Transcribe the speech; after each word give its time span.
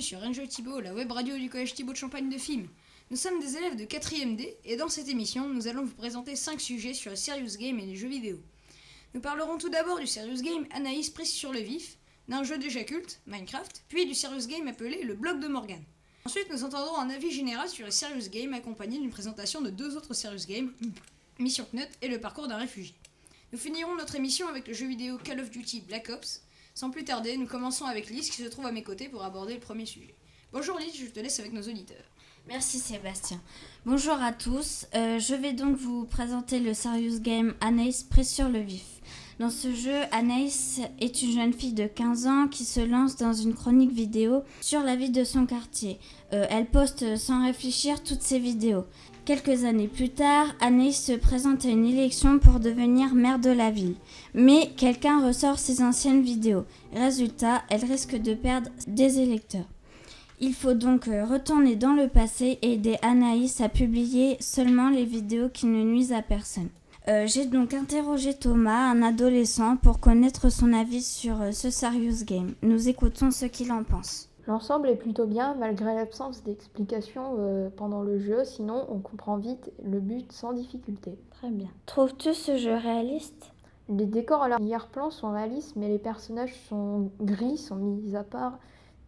sur 0.00 0.20
Ranger 0.20 0.48
Thibault, 0.48 0.80
la 0.80 0.94
web 0.94 1.12
radio 1.12 1.36
du 1.36 1.50
collège 1.50 1.74
Thibault 1.74 1.92
de 1.92 1.98
Champagne 1.98 2.30
de 2.30 2.38
Film. 2.38 2.68
Nous 3.10 3.16
sommes 3.16 3.38
des 3.38 3.56
élèves 3.56 3.76
de 3.76 3.84
4ème 3.84 4.34
D 4.36 4.56
et 4.64 4.76
dans 4.76 4.88
cette 4.88 5.08
émission, 5.08 5.48
nous 5.48 5.68
allons 5.68 5.84
vous 5.84 5.94
présenter 5.94 6.36
5 6.36 6.58
sujets 6.60 6.94
sur 6.94 7.10
le 7.10 7.16
serious 7.16 7.58
game 7.58 7.78
et 7.78 7.84
les 7.84 7.96
jeux 7.96 8.08
vidéo. 8.08 8.40
Nous 9.12 9.20
parlerons 9.20 9.58
tout 9.58 9.68
d'abord 9.68 9.98
du 9.98 10.06
serious 10.06 10.42
game 10.42 10.66
Anaïs 10.70 11.10
prise 11.10 11.30
sur 11.30 11.52
le 11.52 11.60
vif, 11.60 11.98
d'un 12.28 12.44
jeu 12.44 12.56
déjà 12.56 12.82
culte, 12.84 13.20
Minecraft, 13.26 13.82
puis 13.88 14.06
du 14.06 14.14
serious 14.14 14.46
game 14.46 14.68
appelé 14.68 15.02
le 15.02 15.14
bloc 15.14 15.38
de 15.38 15.48
Morgan. 15.48 15.82
Ensuite, 16.24 16.50
nous 16.50 16.64
entendrons 16.64 16.98
un 16.98 17.10
avis 17.10 17.30
général 17.30 17.68
sur 17.68 17.84
le 17.84 17.92
serious 17.92 18.30
game 18.30 18.54
accompagné 18.54 18.98
d'une 18.98 19.10
présentation 19.10 19.60
de 19.60 19.70
deux 19.70 19.96
autres 19.96 20.14
serious 20.14 20.46
games, 20.48 20.72
Mission 21.38 21.66
Knut 21.72 21.90
et 22.00 22.08
le 22.08 22.20
parcours 22.20 22.48
d'un 22.48 22.58
réfugié. 22.58 22.94
Nous 23.52 23.58
finirons 23.58 23.96
notre 23.96 24.14
émission 24.14 24.48
avec 24.48 24.66
le 24.66 24.72
jeu 24.72 24.86
vidéo 24.86 25.18
Call 25.18 25.40
of 25.40 25.50
Duty 25.50 25.82
Black 25.82 26.08
Ops. 26.08 26.42
Sans 26.80 26.88
plus 26.88 27.04
tarder, 27.04 27.36
nous 27.36 27.46
commençons 27.46 27.84
avec 27.84 28.08
Lise 28.08 28.30
qui 28.30 28.42
se 28.42 28.48
trouve 28.48 28.64
à 28.64 28.72
mes 28.72 28.82
côtés 28.82 29.10
pour 29.10 29.22
aborder 29.22 29.52
le 29.52 29.60
premier 29.60 29.84
sujet. 29.84 30.14
Bonjour 30.50 30.78
Lise, 30.78 30.96
je 30.98 31.04
te 31.04 31.20
laisse 31.20 31.38
avec 31.38 31.52
nos 31.52 31.60
auditeurs. 31.60 32.06
Merci 32.48 32.78
Sébastien. 32.78 33.38
Bonjour 33.84 34.14
à 34.14 34.32
tous. 34.32 34.86
Euh, 34.94 35.18
je 35.18 35.34
vais 35.34 35.52
donc 35.52 35.76
vous 35.76 36.06
présenter 36.06 36.58
le 36.58 36.72
serious 36.72 37.20
game 37.20 37.52
Anaïs 37.60 38.02
prise 38.04 38.30
sur 38.30 38.48
le 38.48 38.60
vif. 38.60 38.86
Dans 39.38 39.50
ce 39.50 39.74
jeu, 39.74 39.94
Anaïs 40.10 40.80
est 41.00 41.20
une 41.20 41.32
jeune 41.32 41.52
fille 41.52 41.74
de 41.74 41.86
15 41.86 42.26
ans 42.26 42.48
qui 42.48 42.64
se 42.64 42.80
lance 42.80 43.16
dans 43.16 43.34
une 43.34 43.54
chronique 43.54 43.92
vidéo 43.92 44.42
sur 44.62 44.80
la 44.80 44.96
vie 44.96 45.10
de 45.10 45.24
son 45.24 45.44
quartier. 45.44 45.98
Euh, 46.32 46.46
elle 46.48 46.66
poste 46.66 47.18
sans 47.18 47.44
réfléchir 47.44 48.02
toutes 48.02 48.22
ses 48.22 48.38
vidéos. 48.38 48.86
Quelques 49.30 49.62
années 49.64 49.86
plus 49.86 50.08
tard, 50.08 50.48
Anaïs 50.60 51.04
se 51.04 51.12
présente 51.12 51.64
à 51.64 51.68
une 51.68 51.86
élection 51.86 52.40
pour 52.40 52.58
devenir 52.58 53.14
maire 53.14 53.38
de 53.38 53.50
la 53.50 53.70
ville. 53.70 53.94
Mais 54.34 54.72
quelqu'un 54.76 55.24
ressort 55.24 55.60
ses 55.60 55.84
anciennes 55.84 56.22
vidéos. 56.22 56.64
Résultat, 56.92 57.62
elle 57.70 57.84
risque 57.84 58.16
de 58.16 58.34
perdre 58.34 58.70
des 58.88 59.20
électeurs. 59.20 59.68
Il 60.40 60.52
faut 60.52 60.74
donc 60.74 61.06
euh, 61.06 61.24
retourner 61.24 61.76
dans 61.76 61.94
le 61.94 62.08
passé 62.08 62.58
et 62.60 62.72
aider 62.72 62.96
Anaïs 63.02 63.60
à 63.60 63.68
publier 63.68 64.36
seulement 64.40 64.90
les 64.90 65.04
vidéos 65.04 65.48
qui 65.48 65.66
ne 65.66 65.84
nuisent 65.84 66.12
à 66.12 66.22
personne. 66.22 66.70
Euh, 67.06 67.28
J'ai 67.28 67.46
donc 67.46 67.72
interrogé 67.72 68.34
Thomas, 68.34 68.90
un 68.90 69.00
adolescent, 69.00 69.76
pour 69.76 70.00
connaître 70.00 70.50
son 70.50 70.72
avis 70.72 71.02
sur 71.02 71.40
euh, 71.40 71.52
ce 71.52 71.70
serious 71.70 72.24
game. 72.24 72.54
Nous 72.62 72.88
écoutons 72.88 73.30
ce 73.30 73.46
qu'il 73.46 73.70
en 73.70 73.84
pense. 73.84 74.29
L'ensemble 74.46 74.88
est 74.88 74.96
plutôt 74.96 75.26
bien 75.26 75.54
malgré 75.54 75.94
l'absence 75.94 76.42
d'explications 76.42 77.36
euh, 77.38 77.68
pendant 77.76 78.02
le 78.02 78.18
jeu, 78.18 78.44
sinon 78.44 78.86
on 78.88 78.98
comprend 78.98 79.36
vite 79.36 79.72
le 79.84 80.00
but 80.00 80.32
sans 80.32 80.52
difficulté. 80.52 81.18
Très 81.30 81.50
bien. 81.50 81.68
Trouves-tu 81.86 82.34
ce 82.34 82.56
jeu 82.56 82.74
réaliste? 82.74 83.52
Les 83.88 84.06
décors 84.06 84.42
à 84.42 84.48
l'arrière-plan 84.48 85.10
sont 85.10 85.32
réalistes, 85.32 85.74
mais 85.76 85.88
les 85.88 85.98
personnages 85.98 86.54
sont 86.68 87.10
gris, 87.20 87.58
sont 87.58 87.76
mis 87.76 88.14
à 88.14 88.22
part, 88.22 88.58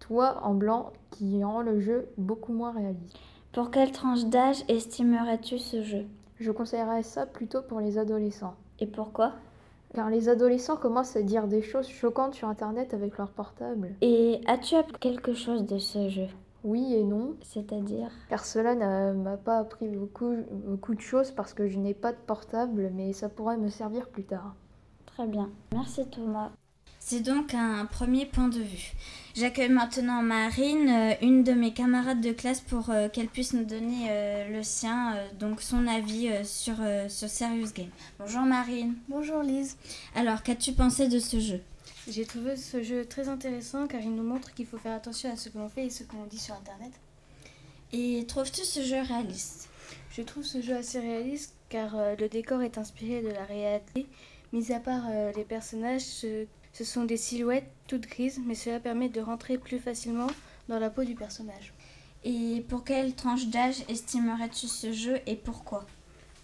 toi 0.01 0.41
en 0.43 0.55
blanc, 0.55 0.93
qui 1.11 1.43
rend 1.45 1.63
le 1.63 1.81
jeu 1.81 2.09
beaucoup 2.19 2.53
moins 2.53 2.73
réaliste. 2.73 3.17
Pour 3.53 3.71
quelle 3.71 3.93
tranche 3.93 4.25
d'âge 4.25 4.65
estimerais-tu 4.69 5.59
ce 5.59 5.83
jeu? 5.83 6.07
Je 6.41 6.51
conseillerais 6.51 7.03
ça 7.03 7.27
plutôt 7.27 7.63
pour 7.63 7.81
les 7.81 7.99
adolescents. 7.99 8.55
Et 8.81 8.87
pourquoi? 8.87 9.35
Car 9.95 10.11
les 10.11 10.29
adolescents 10.29 10.77
commencent 10.77 11.17
à 11.17 11.23
dire 11.23 11.49
des 11.49 11.63
choses 11.63 11.89
choquantes 11.89 12.35
sur 12.35 12.49
Internet 12.49 12.95
avec 12.95 13.19
leur 13.19 13.31
portable. 13.31 13.95
Et 14.01 14.41
as-tu 14.47 14.75
appris 14.75 14.99
quelque 14.99 15.35
chose 15.35 15.65
de 15.65 15.79
ce 15.79 16.09
jeu? 16.09 16.29
Oui 16.65 16.95
et 16.95 17.03
non. 17.03 17.35
C'est-à-dire? 17.43 18.11
Car 18.29 18.45
cela 18.45 18.75
ne 18.75 19.13
m'a 19.13 19.37
pas 19.37 19.59
appris 19.59 19.89
beaucoup, 19.89 20.37
beaucoup 20.51 20.95
de 20.95 21.01
choses 21.01 21.31
parce 21.31 21.55
que 21.55 21.67
je 21.67 21.79
n'ai 21.79 21.95
pas 21.95 22.13
de 22.13 22.19
portable, 22.27 22.91
mais 22.95 23.13
ça 23.13 23.29
pourrait 23.29 23.57
me 23.57 23.69
servir 23.69 24.09
plus 24.09 24.25
tard. 24.25 24.55
Très 25.07 25.27
bien. 25.27 25.51
Merci 25.73 26.07
Thomas. 26.09 26.51
C'est 27.05 27.21
donc 27.21 27.53
un 27.53 27.85
premier 27.85 28.27
point 28.27 28.49
de 28.49 28.61
vue. 28.61 28.93
J'accueille 29.35 29.69
maintenant 29.69 30.23
Marine, 30.23 30.89
euh, 30.89 31.15
une 31.21 31.43
de 31.43 31.53
mes 31.53 31.75
camarades 31.75 32.21
de 32.21 32.31
classe, 32.31 32.61
pour 32.61 32.91
euh, 32.91 33.09
qu'elle 33.09 33.27
puisse 33.27 33.55
nous 33.55 33.65
donner 33.65 34.07
euh, 34.09 34.49
le 34.49 34.63
sien, 34.63 35.17
donc 35.39 35.61
son 35.61 35.89
avis 35.89 36.31
sur 36.45 36.77
ce 37.09 37.27
Serious 37.27 37.73
Game. 37.75 37.91
Bonjour 38.21 38.43
Marine. 38.43 38.95
Bonjour 39.09 39.43
Lise. 39.43 39.77
Alors, 40.15 40.45
qu'as-tu 40.45 40.73
pensé 40.73 41.09
de 41.09 41.19
ce 41.19 41.41
jeu? 41.41 41.61
J'ai 42.09 42.25
trouvé 42.25 42.57
ce 42.57 42.83
jeu 42.85 43.05
très 43.05 43.29
intéressant 43.29 43.89
car 43.89 44.01
il 44.01 44.15
nous 44.15 44.23
montre 44.23 44.55
qu'il 44.55 44.67
faut 44.67 44.79
faire 44.79 44.95
attention 44.95 45.31
à 45.31 45.37
ce 45.37 45.49
que 45.49 45.59
l'on 45.59 45.69
fait 45.69 45.87
et 45.87 45.91
ce 45.91 46.05
que 46.05 46.15
l'on 46.15 46.27
dit 46.27 46.39
sur 46.39 46.55
Internet. 46.55 46.93
Et 47.93 48.25
trouves-tu 48.29 48.63
ce 48.63 48.81
jeu 48.81 49.03
réaliste? 49.03 49.69
Je 50.13 50.23
trouve 50.23 50.45
ce 50.45 50.63
jeu 50.63 50.77
assez 50.77 51.01
réaliste 51.01 51.55
car 51.69 51.97
le 52.19 52.29
décor 52.29 52.63
est 52.63 52.79
inspiré 52.79 53.23
de 53.23 53.29
la 53.29 53.45
réalité, 53.45 54.07
mis 54.53 54.73
à 54.73 54.79
part 54.79 55.05
les 55.37 55.45
personnages 55.45 56.03
ce 56.03 56.47
sont 56.85 57.05
des 57.05 57.17
silhouettes 57.17 57.71
toutes 57.87 58.07
grises, 58.07 58.41
mais 58.45 58.55
cela 58.55 58.81
permet 58.81 59.09
de 59.09 59.21
rentrer 59.21 59.59
plus 59.59 59.79
facilement 59.79 60.29
dans 60.69 60.79
la 60.79 60.91
peau 60.91 61.05
du 61.05 61.15
personnage. 61.15 61.73
Et 62.25 62.65
pour 62.69 62.85
quelle 62.85 63.15
tranche 63.15 63.47
d'âge 63.47 63.83
estimerais-tu 63.89 64.69
ce 64.69 64.93
jeu 64.93 65.21
et 65.27 65.37
pourquoi? 65.37 65.87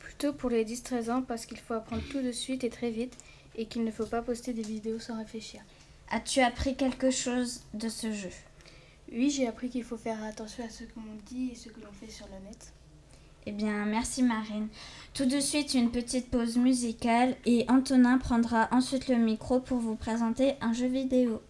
Plutôt 0.00 0.32
pour 0.32 0.50
les 0.50 0.64
10-13 0.64 1.10
ans 1.10 1.22
parce 1.22 1.46
qu'il 1.46 1.58
faut 1.58 1.74
apprendre 1.74 2.02
tout 2.10 2.20
de 2.20 2.32
suite 2.32 2.64
et 2.64 2.70
très 2.70 2.90
vite 2.90 3.16
et 3.54 3.66
qu'il 3.66 3.84
ne 3.84 3.90
faut 3.90 4.06
pas 4.06 4.22
poster 4.22 4.52
des 4.52 4.62
vidéos 4.62 4.98
sans 4.98 5.16
réfléchir. 5.18 5.60
As-tu 6.10 6.40
appris 6.40 6.74
quelque 6.74 7.10
chose 7.10 7.62
de 7.74 7.88
ce 7.88 8.12
jeu? 8.12 8.30
Oui, 9.12 9.30
j'ai 9.30 9.46
appris 9.46 9.68
qu'il 9.70 9.84
faut 9.84 9.96
faire 9.96 10.22
attention 10.24 10.64
à 10.64 10.70
ce 10.70 10.84
que 10.84 10.96
l'on 10.96 11.16
dit 11.26 11.50
et 11.52 11.54
ce 11.54 11.68
que 11.68 11.80
l'on 11.80 11.92
fait 11.92 12.10
sur 12.10 12.26
le 12.26 12.44
net. 12.46 12.72
Eh 13.50 13.52
bien, 13.52 13.86
merci 13.86 14.22
Marine. 14.22 14.68
Tout 15.14 15.24
de 15.24 15.40
suite, 15.40 15.72
une 15.72 15.90
petite 15.90 16.30
pause 16.30 16.58
musicale 16.58 17.34
et 17.46 17.64
Antonin 17.70 18.18
prendra 18.18 18.68
ensuite 18.72 19.08
le 19.08 19.16
micro 19.16 19.58
pour 19.58 19.78
vous 19.78 19.94
présenter 19.94 20.52
un 20.60 20.74
jeu 20.74 20.86
vidéo. 20.86 21.40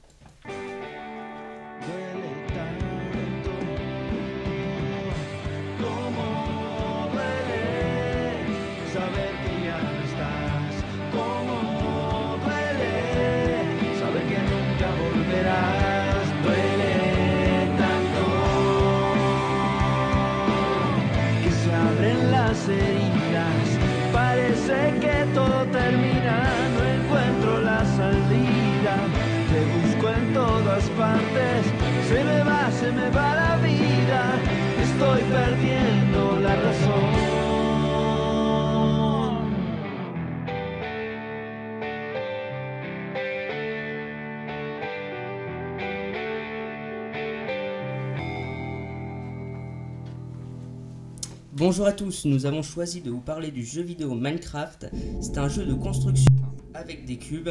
Bonjour 51.59 51.89
à 51.89 51.93
tous, 51.93 52.25
nous 52.25 52.47
avons 52.47 52.63
choisi 52.63 53.01
de 53.01 53.11
vous 53.11 53.21
parler 53.21 53.51
du 53.51 53.65
jeu 53.65 53.83
vidéo 53.83 54.15
Minecraft. 54.15 54.91
C'est 55.21 55.39
un 55.39 55.49
jeu 55.49 55.65
de 55.65 55.75
construction 55.75 56.33
avec 56.73 57.05
des 57.05 57.17
cubes 57.17 57.49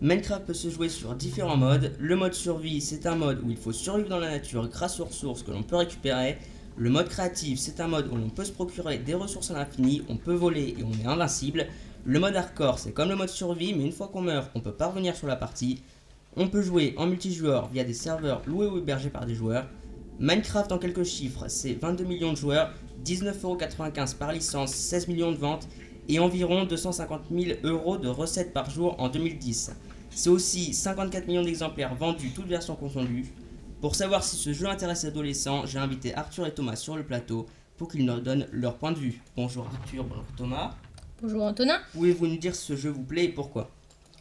Minecraft 0.00 0.46
peut 0.46 0.54
se 0.54 0.70
jouer 0.70 0.88
sur 0.88 1.16
différents 1.16 1.56
modes. 1.56 1.96
Le 1.98 2.14
mode 2.14 2.34
survie, 2.34 2.80
c'est 2.80 3.06
un 3.06 3.16
mode 3.16 3.40
où 3.42 3.50
il 3.50 3.56
faut 3.56 3.72
survivre 3.72 4.08
dans 4.08 4.20
la 4.20 4.30
nature 4.30 4.68
grâce 4.68 5.00
aux 5.00 5.06
ressources 5.06 5.42
que 5.42 5.50
l'on 5.50 5.64
peut 5.64 5.74
récupérer. 5.74 6.38
Le 6.76 6.90
mode 6.90 7.08
créatif, 7.08 7.58
c'est 7.58 7.80
un 7.80 7.88
mode 7.88 8.06
où 8.12 8.16
l'on 8.16 8.28
peut 8.28 8.44
se 8.44 8.52
procurer 8.52 8.98
des 8.98 9.14
ressources 9.14 9.50
à 9.50 9.54
l'infini, 9.54 10.02
on 10.08 10.16
peut 10.16 10.32
voler 10.32 10.76
et 10.78 10.84
on 10.84 10.92
est 10.92 11.12
invincible. 11.12 11.66
Le 12.04 12.20
mode 12.20 12.36
hardcore, 12.36 12.78
c'est 12.78 12.92
comme 12.92 13.08
le 13.08 13.16
mode 13.16 13.30
survie, 13.30 13.74
mais 13.74 13.84
une 13.84 13.90
fois 13.90 14.06
qu'on 14.12 14.22
meurt, 14.22 14.48
on 14.54 14.60
peut 14.60 14.70
pas 14.70 14.86
revenir 14.86 15.16
sur 15.16 15.26
la 15.26 15.34
partie. 15.34 15.82
On 16.36 16.46
peut 16.46 16.62
jouer 16.62 16.94
en 16.98 17.08
multijoueur 17.08 17.68
via 17.68 17.82
des 17.82 17.94
serveurs 17.94 18.42
loués 18.46 18.68
ou 18.68 18.78
hébergés 18.78 19.10
par 19.10 19.26
des 19.26 19.34
joueurs. 19.34 19.66
Minecraft 20.20 20.70
en 20.70 20.78
quelques 20.78 21.04
chiffres, 21.04 21.46
c'est 21.48 21.72
22 21.72 22.04
millions 22.04 22.32
de 22.32 22.36
joueurs, 22.36 22.70
19,95€ 23.04 24.16
par 24.16 24.32
licence, 24.32 24.72
16 24.72 25.08
millions 25.08 25.32
de 25.32 25.36
ventes 25.36 25.68
et 26.08 26.18
environ 26.18 26.64
250 26.64 27.22
000 27.30 27.58
euros 27.64 27.96
de 27.98 28.08
recettes 28.08 28.52
par 28.52 28.70
jour 28.70 28.96
en 28.98 29.08
2010. 29.08 29.72
C'est 30.10 30.30
aussi 30.30 30.74
54 30.74 31.26
millions 31.28 31.42
d'exemplaires 31.42 31.94
vendus, 31.94 32.32
toutes 32.34 32.48
versions 32.48 32.76
confondues. 32.76 33.32
Pour 33.80 33.94
savoir 33.94 34.24
si 34.24 34.36
ce 34.36 34.52
jeu 34.52 34.66
intéresse 34.66 35.04
les 35.04 35.08
adolescents, 35.08 35.66
j'ai 35.66 35.78
invité 35.78 36.14
Arthur 36.14 36.46
et 36.46 36.52
Thomas 36.52 36.76
sur 36.76 36.96
le 36.96 37.04
plateau 37.04 37.46
pour 37.76 37.88
qu'ils 37.88 38.04
nous 38.04 38.20
donnent 38.20 38.46
leur 38.52 38.76
point 38.76 38.92
de 38.92 38.98
vue. 38.98 39.22
Bonjour 39.36 39.66
Arthur, 39.72 40.04
bonjour 40.04 40.24
Thomas. 40.36 40.74
Bonjour 41.22 41.44
Antonin. 41.44 41.78
Pouvez-vous 41.92 42.26
nous 42.26 42.36
dire 42.36 42.54
si 42.54 42.66
ce 42.66 42.76
jeu 42.76 42.90
vous 42.90 43.02
plaît 43.04 43.24
et 43.24 43.28
pourquoi? 43.28 43.70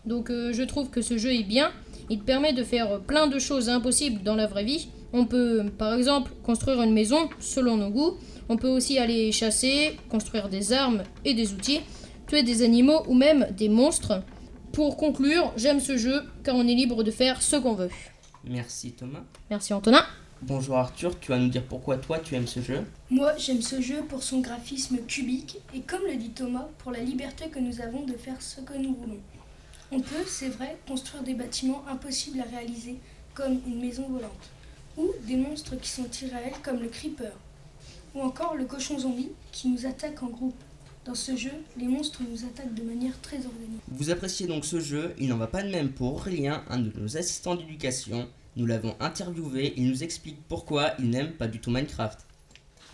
Donc 0.06 0.30
euh, 0.30 0.54
je 0.54 0.64
trouve 0.64 0.90
que 0.90 1.02
ce 1.02 1.18
jeu 1.18 1.34
est 1.34 1.44
bien. 1.44 1.72
Il 2.10 2.22
permet 2.22 2.54
de 2.54 2.64
faire 2.64 3.02
plein 3.02 3.28
de 3.28 3.38
choses 3.40 3.68
impossibles 3.68 4.24
dans 4.24 4.36
la 4.36 4.48
vraie 4.48 4.64
vie. 4.64 4.90
On 5.12 5.26
peut 5.26 5.66
par 5.78 5.94
exemple 5.96 6.32
construire 6.44 6.82
une 6.82 6.94
maison 6.94 7.30
selon 7.40 7.78
nos 7.78 7.90
goûts. 7.90 8.18
On 8.48 8.58
peut 8.58 8.68
aussi 8.68 9.00
aller 9.00 9.32
chasser, 9.32 9.98
construire 10.10 10.50
des 10.50 10.72
armes 10.72 11.04
et 11.26 11.34
des 11.34 11.54
outils, 11.54 11.82
tuer 12.28 12.44
des 12.44 12.62
animaux 12.64 13.04
ou 13.08 13.14
même 13.14 13.48
des 13.58 13.70
monstres. 13.70 14.22
Pour 14.72 14.98
conclure, 14.98 15.52
j'aime 15.58 15.80
ce 15.80 15.98
jeu 15.98 16.22
car 16.44 16.56
on 16.56 16.68
est 16.68 16.76
libre 16.76 17.04
de 17.04 17.12
faire 17.12 17.42
ce 17.42 17.56
qu'on 17.56 17.74
veut. 17.74 17.90
Merci 18.44 18.92
Thomas. 18.92 19.24
Merci 19.50 19.74
Antonin. 19.74 20.06
Bonjour 20.42 20.78
Arthur, 20.78 21.20
tu 21.20 21.32
vas 21.32 21.38
nous 21.38 21.50
dire 21.50 21.64
pourquoi 21.64 21.98
toi 21.98 22.18
tu 22.18 22.34
aimes 22.36 22.48
ce 22.48 22.62
jeu? 22.62 22.86
Moi, 23.10 23.34
j'aime 23.38 23.62
ce 23.62 23.82
jeu 23.82 24.04
pour 24.08 24.24
son 24.24 24.40
graphisme 24.40 25.00
cubique 25.06 25.58
et 25.76 25.82
comme 25.82 26.04
le 26.08 26.16
dit 26.16 26.30
Thomas, 26.30 26.68
pour 26.78 26.94
la 26.94 27.00
liberté 27.00 27.50
que 27.50 27.60
nous 27.60 27.82
avons 27.82 28.06
de 28.06 28.14
faire 28.14 28.42
ce 28.42 28.62
que 28.62 28.78
nous 28.78 28.96
voulons. 28.96 29.20
On 29.92 30.00
peut, 30.00 30.24
c'est 30.26 30.48
vrai, 30.48 30.78
construire 30.88 31.24
des 31.24 31.34
bâtiments 31.34 31.84
impossibles 31.90 32.40
à 32.40 32.56
réaliser, 32.56 33.00
comme 33.34 33.60
une 33.68 33.82
maison 33.82 34.08
volante, 34.08 34.50
ou 34.98 35.12
des 35.28 35.36
monstres 35.36 35.76
qui 35.80 35.90
sont 35.90 36.10
irréels 36.22 36.60
comme 36.64 36.82
le 36.82 36.90
creeper, 36.90 37.32
ou 38.16 38.22
encore 38.22 38.56
le 38.56 38.66
cochon 38.66 39.00
zombie 39.00 39.32
qui 39.52 39.70
nous 39.70 39.86
attaque 39.86 40.22
en 40.24 40.28
groupe. 40.28 40.60
Dans 41.06 41.16
ce 41.16 41.36
jeu, 41.36 41.52
les 41.78 41.88
monstres 41.88 42.22
nous 42.30 42.46
attaquent 42.46 42.74
de 42.74 42.84
manière 42.84 43.20
très 43.22 43.38
organisée. 43.38 43.80
Vous 43.88 44.10
appréciez 44.10 44.48
donc 44.48 44.66
ce 44.66 44.80
jeu, 44.80 45.16
il 45.18 45.30
n'en 45.30 45.38
va 45.38 45.48
pas 45.48 45.64
de 45.64 45.70
même 45.70 45.92
pour 45.92 46.14
Aurélien, 46.14 46.64
un 46.70 46.80
de 46.80 46.92
nos 47.00 47.18
assistants 47.18 47.56
d'éducation. 47.56 48.28
Nous 48.56 48.66
l'avons 48.66 48.96
interviewé, 49.00 49.74
il 49.78 49.88
nous 49.88 50.04
explique 50.04 50.38
pourquoi 50.48 50.94
il 51.00 51.10
n'aime 51.10 51.32
pas 51.32 51.48
du 51.48 51.60
tout 51.60 51.72
Minecraft. 51.72 52.26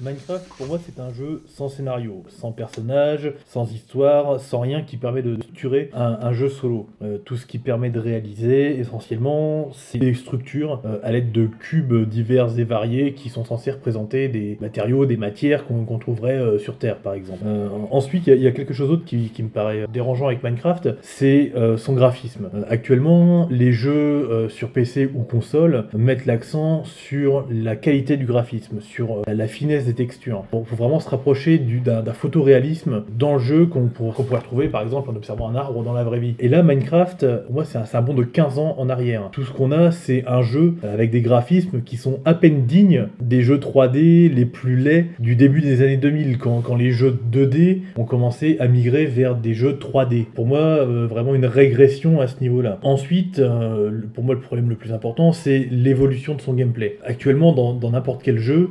Minecraft, 0.01 0.45
pour 0.57 0.67
moi, 0.67 0.77
c'est 0.85 0.99
un 0.99 1.13
jeu 1.13 1.41
sans 1.47 1.69
scénario, 1.69 2.23
sans 2.27 2.51
personnage, 2.51 3.31
sans 3.47 3.71
histoire, 3.71 4.41
sans 4.41 4.59
rien 4.59 4.81
qui 4.81 4.97
permet 4.97 5.21
de 5.21 5.35
structurer 5.37 5.89
un, 5.93 6.33
jeu 6.33 6.49
solo. 6.49 6.89
Euh, 7.01 7.17
tout 7.17 7.37
ce 7.37 7.45
qui 7.45 7.59
permet 7.59 7.89
de 7.89 7.99
réaliser, 7.99 8.77
essentiellement, 8.77 9.69
c'est 9.73 9.99
des 9.99 10.13
structures 10.13 10.81
euh, 10.85 10.99
à 11.01 11.13
l'aide 11.13 11.31
de 11.31 11.47
cubes 11.47 12.09
divers 12.09 12.59
et 12.59 12.65
variés 12.65 13.13
qui 13.13 13.29
sont 13.29 13.45
censés 13.45 13.71
représenter 13.71 14.27
des 14.27 14.57
matériaux, 14.59 15.05
des 15.05 15.15
matières 15.15 15.65
qu'on 15.65 15.97
trouverait 15.97 16.37
euh, 16.37 16.59
sur 16.59 16.77
Terre, 16.77 16.97
par 16.97 17.13
exemple. 17.13 17.45
Ensuite, 17.89 18.27
il 18.27 18.41
y, 18.41 18.47
a- 18.47 18.51
quelque 18.51 18.73
chose 18.73 18.89
d'autre 18.89 19.05
qui, 19.05 19.31
me 19.39 19.47
paraît 19.47 19.85
dérangeant 19.91 20.27
avec 20.27 20.43
Minecraft, 20.43 20.89
c'est 21.01 21.53
son 21.77 21.93
graphisme. 21.93 22.49
Actuellement, 22.69 23.47
les 23.49 23.71
jeux 23.71 24.47
sur 24.49 24.71
PC 24.71 25.09
ou 25.13 25.23
console 25.23 25.85
mettent 25.93 26.25
l'accent 26.25 26.83
sur 26.83 27.45
la 27.49 27.75
qualité 27.75 28.17
du 28.17 28.25
graphisme, 28.25 28.81
sur 28.81 29.21
la 29.27 29.47
finesse 29.47 29.84
des 29.85 29.93
textures. 29.93 30.43
Il 30.53 30.65
faut 30.65 30.75
vraiment 30.75 30.99
se 30.99 31.09
rapprocher 31.09 31.57
du- 31.57 31.79
d'un 31.79 32.03
photoréalisme 32.13 33.03
dans 33.17 33.33
le 33.33 33.39
jeu 33.39 33.65
qu'on 33.65 33.87
pour- 33.87 34.13
qu'on 34.13 34.23
pourrait 34.23 34.39
retrouver 34.39 34.67
par 34.67 34.81
exemple 34.81 35.09
en 35.09 35.15
observant 35.15 35.49
un 35.49 35.55
arbre 35.55 35.83
dans 35.83 35.93
la 35.93 36.03
vraie 36.03 36.19
vie. 36.19 36.35
Et 36.39 36.47
là, 36.49 36.63
Minecraft, 36.63 37.23
euh, 37.23 37.39
moi, 37.49 37.63
c'est 37.65 37.77
un, 37.77 37.83
un 37.83 38.13
de 38.13 38.23
15 38.23 38.59
ans 38.59 38.75
en 38.77 38.89
arrière. 38.89 39.29
Tout 39.31 39.43
ce 39.43 39.51
qu'on 39.51 39.71
a, 39.71 39.91
c'est 39.91 40.23
un 40.27 40.41
jeu 40.41 40.75
avec 40.83 41.11
des 41.11 41.21
graphismes 41.21 41.81
qui 41.81 41.97
sont 41.97 42.19
à 42.25 42.33
peine 42.33 42.65
dignes 42.65 43.07
des 43.21 43.41
jeux 43.41 43.57
3D 43.57 44.29
les 44.33 44.45
plus 44.45 44.75
laids 44.75 45.07
du 45.19 45.35
début 45.35 45.61
des 45.61 45.81
années 45.81 45.97
2000, 45.97 46.37
quand, 46.37 46.75
les 46.75 46.91
jeux 46.91 47.17
2D 47.31 47.81
ont 47.95 48.03
commencé 48.03 48.57
à 48.59 48.67
migrer 48.67 49.05
vers 49.05 49.35
des 49.35 49.53
jeux 49.53 49.77
3D. 49.79 50.25
Pour 50.35 50.45
moi, 50.45 50.59
euh, 50.59 51.07
vraiment 51.09 51.33
une 51.35 51.45
régression 51.45 52.19
à 52.21 52.27
ce 52.27 52.39
niveau-là. 52.41 52.79
Ensuite, 52.83 53.39
euh, 53.39 53.91
pour 54.13 54.23
moi, 54.23 54.35
le 54.35 54.41
problème 54.41 54.69
le 54.69 54.75
plus 54.75 54.91
important, 54.93 55.31
c'est 55.31 55.67
l'évolution 55.71 56.35
de 56.35 56.41
son 56.41 56.53
gameplay. 56.53 56.97
Actuellement, 57.05 57.53
dans 57.53 57.91
n'importe 57.91 58.21
quel 58.23 58.37
jeu, 58.39 58.69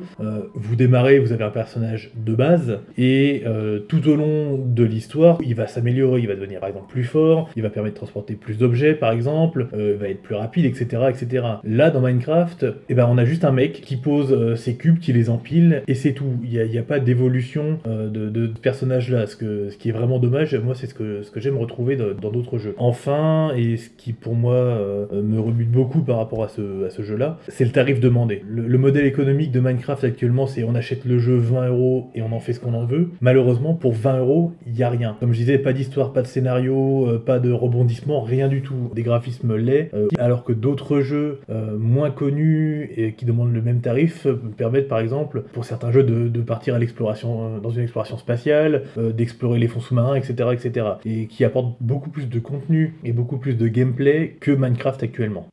vous 0.55 0.77
démarrez, 0.77 1.04
vous 1.05 1.33
avez 1.33 1.45
un 1.45 1.51
personnage 1.51 2.11
de 2.17 2.35
base, 2.35 2.79
et 2.97 3.43
euh, 3.47 3.79
tout 3.79 4.09
au 4.09 4.17
long 4.17 4.59
de 4.59 4.85
l'histoire, 4.85 5.39
il 5.45 5.55
va 5.55 5.67
s'améliorer, 5.67 6.21
il 6.21 6.29
va 6.29 6.35
devenir 6.35 6.61
par 6.61 6.69
exemple 6.71 6.91
plus 6.91 7.05
fort, 7.05 7.51
il 7.57 7.63
va 7.63 7.71
permettre 7.71 7.95
de 7.95 7.99
transporter 7.99 8.35
plus 8.35 8.57
d'objets 8.57 8.95
par 8.95 9.13
exemple, 9.13 9.69
euh, 9.75 9.93
il 9.95 10.01
va 10.01 10.09
être 10.09 10.23
plus 10.23 10.35
rapide, 10.35 10.65
etc. 10.65 11.03
etc. 11.11 11.47
Là, 11.65 11.91
dans 11.91 12.01
Minecraft, 12.01 12.67
eh 12.89 12.95
ben, 12.95 13.07
on 13.11 13.19
a 13.19 13.25
juste 13.25 13.45
un 13.45 13.53
mec 13.53 13.83
qui 13.83 13.97
pose 13.97 14.33
euh, 14.33 14.57
ses 14.57 14.77
cubes, 14.77 14.99
qui 14.99 15.13
les 15.13 15.29
empile, 15.29 15.83
et 15.87 15.95
c'est 15.95 16.13
tout. 16.13 16.33
Il 16.43 16.51
n'y 16.51 16.79
a, 16.79 16.83
pas 16.83 17.01
d'évolution 17.01 17.79
de, 17.87 18.47
personnage-là, 18.63 19.27
ce, 19.27 19.37
que, 19.37 19.71
ce 19.71 19.77
qui 19.77 19.91
est 19.91 19.93
vraiment 19.93 20.19
dommage, 20.19 20.55
moi 20.55 20.75
c'est 20.75 20.87
ce 20.87 20.95
que, 20.95 21.23
ce 21.23 21.31
que 21.31 21.41
j'aime 21.41 21.57
retrouver 21.57 21.97
dans 21.97 22.31
d'autres 22.31 22.59
jeux. 22.59 22.75
Enfin, 22.79 23.53
et 23.57 23.77
ce 23.77 23.89
qui 23.97 24.13
pour 24.13 24.35
moi 24.35 25.09
me 25.13 25.39
rebute 25.39 25.71
beaucoup 25.71 26.01
par 26.01 26.17
rapport 26.17 26.45
à 26.45 26.49
ce, 26.49 27.03
jeu-là, 27.03 27.39
c'est 27.49 27.65
le 27.65 27.71
tarif 27.71 28.01
demandé. 28.01 28.43
Le 28.49 28.79
modèle 28.79 29.07
économique 29.07 29.51
de 29.51 29.61
Minecraft 29.61 30.05
actuellement, 30.05 30.47
c'est 30.47 30.65
on 30.65 30.75
achète 30.75 30.94
le 31.05 31.19
jeu 31.19 31.37
20 31.37 31.69
euros 31.69 32.11
et 32.15 32.23
on 32.23 32.33
en 32.33 32.41
fait 32.41 32.53
ce 32.53 32.61
qu'on 32.61 32.75
en 32.75 32.85
veut. 32.85 33.11
Malheureusement, 33.21 33.75
pour 33.75 33.93
20 33.93 34.19
euros, 34.19 34.53
il 34.67 34.73
n'y 34.73 34.83
a 34.83 34.91
rien. 34.91 35.17
Comme 35.21 35.33
je 35.33 35.39
disais, 35.39 35.59
pas 35.59 35.73
d'histoire, 35.73 36.13
pas 36.13 36.23
de 36.23 36.27
scénario, 36.27 37.09
euh, 37.09 37.19
pas 37.19 37.39
de 37.39 37.51
rebondissement, 37.51 38.23
rien 38.23 38.49
du 38.49 38.63
tout. 38.63 38.91
Des 38.95 39.03
graphismes 39.03 39.57
laids, 39.57 39.91
euh, 39.95 40.09
alors 40.19 40.45
que 40.45 40.53
d'autres 40.53 41.01
jeux 41.01 41.41
euh, 41.51 41.77
moins 41.77 42.11
connus 42.11 42.91
et 42.97 43.13
qui 43.13 43.25
demandent 43.25 43.53
le 43.53 43.63
même 43.63 43.81
tarif 43.81 44.27
permettent 44.57 44.89
par 44.89 45.01
exemple, 45.01 45.45
pour 45.53 45.65
certains 45.65 45.91
jeux, 45.91 46.05
de, 46.05 46.41
partir 46.41 46.75
à 46.75 46.79
l'exploration, 46.79 47.59
dans 47.59 47.71
une 47.71 47.83
exploration 47.83 48.19
spatiale, 48.19 48.83
d'explorer 48.97 49.59
les 49.59 49.67
fonds 49.67 49.81
sous-marins, 49.81 50.15
etc., 50.15 50.51
etc. 50.53 50.87
Et 51.05 51.27
qui 51.27 51.45
apportent 51.45 51.77
beaucoup 51.81 52.11
plus 52.11 52.29
de 52.29 52.39
contenu 52.39 52.95
et 53.05 53.13
beaucoup 53.13 53.39
plus 53.39 53.55
de 53.55 53.67
gameplay 53.67 54.37
que 54.41 54.51
Minecraft 54.51 55.03
actuellement. 55.03 55.49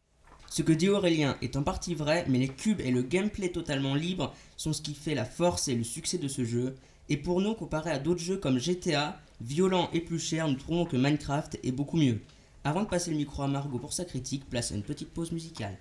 Ce 0.51 0.62
que 0.62 0.74
dit 0.74 0.89
Aurélien 0.89 1.38
est 1.42 1.56
en 1.56 1.63
partie 1.63 1.95
vrai, 1.95 2.25
mais 2.27 2.38
les 2.38 2.50
cubes 2.50 2.81
et 2.81 2.92
le 2.92 3.03
gameplay 3.03 3.53
totalement 3.53 3.95
libre 3.95 4.36
sont 4.57 4.74
ce 4.74 4.81
qui 4.81 4.94
fait 4.94 5.15
la 5.15 5.24
force 5.24 5.69
et 5.69 5.75
le 5.75 5.86
succès 5.86 6.18
de 6.18 6.27
ce 6.27 6.44
jeu. 6.44 6.75
Et 7.07 7.15
pour 7.15 7.39
nous, 7.39 7.53
comparé 7.53 7.89
à 7.89 8.00
d'autres 8.00 8.19
jeux 8.19 8.36
comme 8.36 8.59
GTA, 8.59 9.18
violents 9.39 9.89
et 9.94 10.01
plus 10.01 10.19
chers, 10.19 10.50
nous 10.50 10.56
trouvons 10.56 10.83
que 10.83 10.98
Minecraft 10.98 11.57
est 11.63 11.71
beaucoup 11.71 11.95
mieux. 11.95 12.19
Avant 12.65 12.81
de 12.81 12.88
passer 12.88 13.12
le 13.12 13.18
micro 13.18 13.44
à 13.44 13.48
Margot 13.48 13.80
pour 13.80 13.94
sa 13.94 14.03
critique, 14.03 14.50
place 14.50 14.74
à 14.74 14.75
une 14.75 14.83
petite 14.83 15.13
pause 15.13 15.31
musicale. 15.31 15.77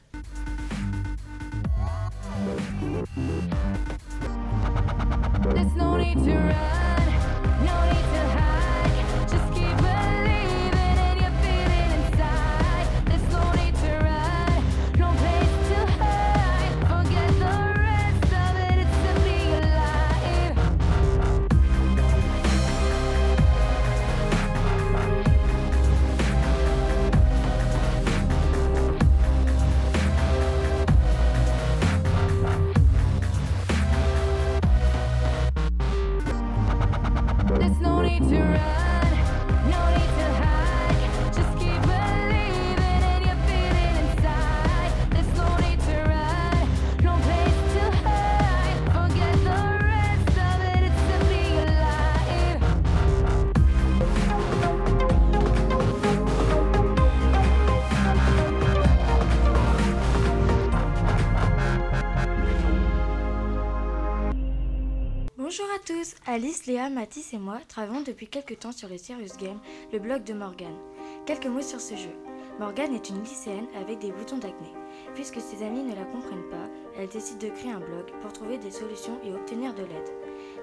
Alice, 66.42 66.64
Léa, 66.64 66.88
Mathis 66.88 67.34
et 67.34 67.38
moi 67.38 67.58
travaillons 67.68 68.00
depuis 68.00 68.26
quelques 68.26 68.60
temps 68.60 68.72
sur 68.72 68.88
le 68.88 68.96
Serious 68.96 69.36
Game, 69.38 69.58
le 69.92 69.98
blog 69.98 70.24
de 70.24 70.32
Morgane. 70.32 70.78
Quelques 71.26 71.44
mots 71.44 71.60
sur 71.60 71.82
ce 71.82 71.94
jeu. 71.94 72.16
Morgane 72.58 72.94
est 72.94 73.10
une 73.10 73.22
lycéenne 73.22 73.66
avec 73.78 73.98
des 73.98 74.10
boutons 74.10 74.38
d'acné. 74.38 74.68
Puisque 75.14 75.38
ses 75.38 75.62
amis 75.62 75.82
ne 75.82 75.94
la 75.94 76.04
comprennent 76.04 76.48
pas, 76.50 76.66
elle 76.96 77.10
décide 77.10 77.36
de 77.36 77.50
créer 77.50 77.72
un 77.72 77.80
blog 77.80 78.06
pour 78.22 78.32
trouver 78.32 78.56
des 78.56 78.70
solutions 78.70 79.20
et 79.22 79.34
obtenir 79.34 79.74
de 79.74 79.82
l'aide. 79.82 80.14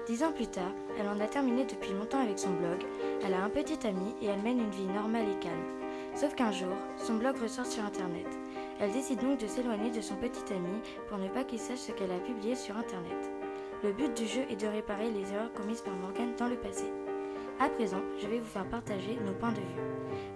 Dix 0.08 0.24
ans 0.24 0.32
plus 0.32 0.48
tard, 0.48 0.72
elle 0.98 1.06
en 1.06 1.20
a 1.20 1.28
terminé 1.28 1.64
depuis 1.64 1.92
longtemps 1.92 2.24
avec 2.24 2.40
son 2.40 2.50
blog, 2.50 2.82
elle 3.24 3.34
a 3.34 3.44
un 3.44 3.48
petit 3.48 3.86
ami 3.86 4.16
et 4.20 4.26
elle 4.26 4.42
mène 4.42 4.58
une 4.58 4.70
vie 4.70 4.92
normale 4.92 5.28
et 5.28 5.38
calme. 5.38 5.62
Sauf 6.16 6.34
qu'un 6.34 6.50
jour, 6.50 6.74
son 6.96 7.18
blog 7.18 7.36
ressort 7.38 7.66
sur 7.66 7.84
Internet. 7.84 8.26
Elle 8.80 8.90
décide 8.90 9.20
donc 9.20 9.38
de 9.38 9.46
s'éloigner 9.46 9.92
de 9.92 10.00
son 10.00 10.16
petit 10.16 10.52
ami 10.52 10.80
pour 11.08 11.18
ne 11.18 11.28
pas 11.28 11.44
qu'il 11.44 11.60
sache 11.60 11.78
ce 11.78 11.92
qu'elle 11.92 12.10
a 12.10 12.18
publié 12.18 12.56
sur 12.56 12.76
Internet. 12.76 13.37
Le 13.84 13.92
but 13.92 14.12
du 14.16 14.26
jeu 14.26 14.40
est 14.50 14.60
de 14.60 14.66
réparer 14.66 15.08
les 15.08 15.32
erreurs 15.32 15.52
commises 15.52 15.82
par 15.82 15.94
Morgan 15.94 16.34
dans 16.36 16.48
le 16.48 16.56
passé. 16.56 16.86
À 17.60 17.68
présent, 17.68 18.02
je 18.20 18.26
vais 18.26 18.40
vous 18.40 18.44
faire 18.44 18.68
partager 18.68 19.16
nos 19.24 19.34
points 19.34 19.52
de 19.52 19.60
vue. 19.60 19.82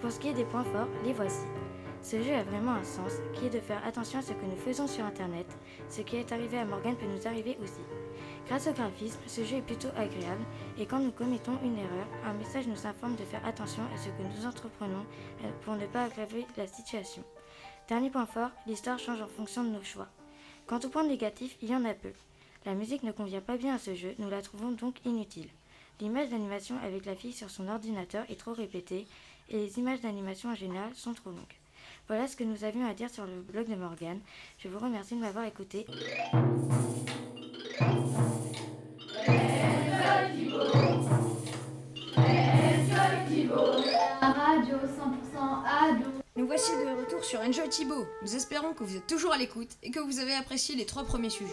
Pour 0.00 0.12
ce 0.12 0.20
qui 0.20 0.28
est 0.28 0.32
des 0.32 0.44
points 0.44 0.62
forts, 0.62 0.86
les 1.04 1.12
voici. 1.12 1.46
Ce 2.02 2.22
jeu 2.22 2.34
a 2.34 2.44
vraiment 2.44 2.70
un 2.70 2.84
sens, 2.84 3.14
qui 3.34 3.46
est 3.46 3.50
de 3.50 3.58
faire 3.58 3.84
attention 3.84 4.20
à 4.20 4.22
ce 4.22 4.32
que 4.32 4.44
nous 4.44 4.56
faisons 4.56 4.86
sur 4.86 5.04
Internet. 5.04 5.46
Ce 5.88 6.02
qui 6.02 6.16
est 6.16 6.30
arrivé 6.30 6.56
à 6.56 6.64
Morgan 6.64 6.94
peut 6.94 7.06
nous 7.06 7.26
arriver 7.26 7.58
aussi. 7.60 7.80
Grâce 8.46 8.68
au 8.68 8.72
graphisme, 8.72 9.18
ce 9.26 9.42
jeu 9.42 9.56
est 9.56 9.62
plutôt 9.62 9.90
agréable 9.96 10.44
et 10.78 10.86
quand 10.86 11.00
nous 11.00 11.10
commettons 11.10 11.58
une 11.64 11.78
erreur, 11.78 12.06
un 12.24 12.34
message 12.34 12.68
nous 12.68 12.86
informe 12.86 13.16
de 13.16 13.24
faire 13.24 13.44
attention 13.44 13.82
à 13.92 13.98
ce 13.98 14.08
que 14.08 14.22
nous 14.22 14.46
entreprenons 14.46 15.04
euh, 15.44 15.50
pour 15.64 15.74
ne 15.74 15.86
pas 15.86 16.04
aggraver 16.04 16.46
la 16.56 16.68
situation. 16.68 17.24
Dernier 17.88 18.10
point 18.10 18.26
fort, 18.26 18.50
l'histoire 18.68 19.00
change 19.00 19.20
en 19.20 19.26
fonction 19.26 19.64
de 19.64 19.70
nos 19.70 19.82
choix. 19.82 20.08
Quant 20.68 20.78
au 20.78 20.88
point 20.88 21.04
négatif, 21.04 21.56
il 21.60 21.70
y 21.70 21.74
en 21.74 21.84
a 21.84 21.94
peu. 21.94 22.12
La 22.64 22.74
musique 22.74 23.02
ne 23.02 23.10
convient 23.10 23.40
pas 23.40 23.56
bien 23.56 23.74
à 23.74 23.78
ce 23.78 23.94
jeu, 23.94 24.14
nous 24.18 24.30
la 24.30 24.40
trouvons 24.40 24.70
donc 24.70 24.94
inutile. 25.04 25.48
L'image 26.00 26.28
d'animation 26.30 26.76
avec 26.84 27.06
la 27.06 27.16
fille 27.16 27.32
sur 27.32 27.50
son 27.50 27.68
ordinateur 27.68 28.24
est 28.28 28.38
trop 28.38 28.52
répétée 28.52 29.06
et 29.50 29.56
les 29.56 29.78
images 29.78 30.00
d'animation 30.00 30.50
en 30.50 30.54
général 30.54 30.94
sont 30.94 31.12
trop 31.12 31.30
longues. 31.30 31.38
Voilà 32.06 32.28
ce 32.28 32.36
que 32.36 32.44
nous 32.44 32.62
avions 32.62 32.86
à 32.88 32.94
dire 32.94 33.10
sur 33.10 33.26
le 33.26 33.40
blog 33.40 33.68
de 33.68 33.74
Morgane. 33.74 34.20
Je 34.58 34.68
vous 34.68 34.78
remercie 34.78 35.14
de 35.16 35.20
m'avoir 35.20 35.44
écouté. 35.44 35.86
Radio 44.20 44.76
100% 44.76 45.64
ado. 45.64 46.10
Nous 46.36 46.46
voici 46.46 46.70
de 46.72 47.00
retour 47.00 47.24
sur 47.24 47.40
Enjoy 47.40 47.68
Thibaut. 47.68 48.06
Nous 48.22 48.36
espérons 48.36 48.72
que 48.72 48.84
vous 48.84 48.96
êtes 48.96 49.06
toujours 49.06 49.32
à 49.32 49.38
l'écoute 49.38 49.70
et 49.82 49.90
que 49.90 50.00
vous 50.00 50.20
avez 50.20 50.34
apprécié 50.34 50.76
les 50.76 50.86
trois 50.86 51.04
premiers 51.04 51.30
sujets. 51.30 51.52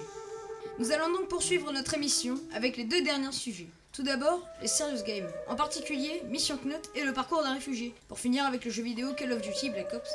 Nous 0.79 0.93
allons 0.93 1.11
donc 1.11 1.27
poursuivre 1.27 1.73
notre 1.73 1.95
émission 1.95 2.35
avec 2.53 2.77
les 2.77 2.85
deux 2.85 3.01
derniers 3.01 3.33
sujets. 3.33 3.67
Tout 3.91 4.01
d'abord, 4.01 4.47
les 4.61 4.67
Serious 4.69 5.03
Games, 5.05 5.29
en 5.49 5.57
particulier 5.57 6.21
Mission 6.29 6.57
Knut 6.57 6.89
et 6.95 7.03
le 7.03 7.11
parcours 7.11 7.43
d'un 7.43 7.53
réfugié, 7.53 7.93
pour 8.07 8.17
finir 8.17 8.45
avec 8.45 8.63
le 8.63 8.71
jeu 8.71 8.81
vidéo 8.81 9.11
Call 9.13 9.33
of 9.33 9.41
Duty 9.41 9.71
Black 9.71 9.93
Ops. 9.93 10.09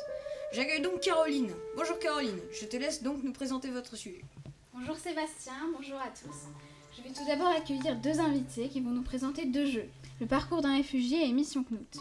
J'accueille 0.54 0.80
donc 0.80 1.00
Caroline. 1.00 1.52
Bonjour 1.76 1.98
Caroline, 1.98 2.38
je 2.58 2.64
te 2.64 2.78
laisse 2.78 3.02
donc 3.02 3.22
nous 3.22 3.32
présenter 3.32 3.68
votre 3.68 3.94
sujet. 3.94 4.24
Bonjour 4.72 4.96
Sébastien, 4.96 5.52
bonjour 5.76 5.98
à 5.98 6.08
tous. 6.08 6.48
Je 6.96 7.02
vais 7.02 7.14
tout 7.14 7.26
d'abord 7.26 7.48
accueillir 7.48 7.96
deux 7.96 8.18
invités 8.18 8.70
qui 8.70 8.80
vont 8.80 8.88
nous 8.88 9.02
présenter 9.02 9.44
deux 9.44 9.66
jeux, 9.66 9.90
le 10.18 10.26
parcours 10.26 10.62
d'un 10.62 10.76
réfugié 10.76 11.28
et 11.28 11.32
Mission 11.32 11.62
Knut. 11.62 11.98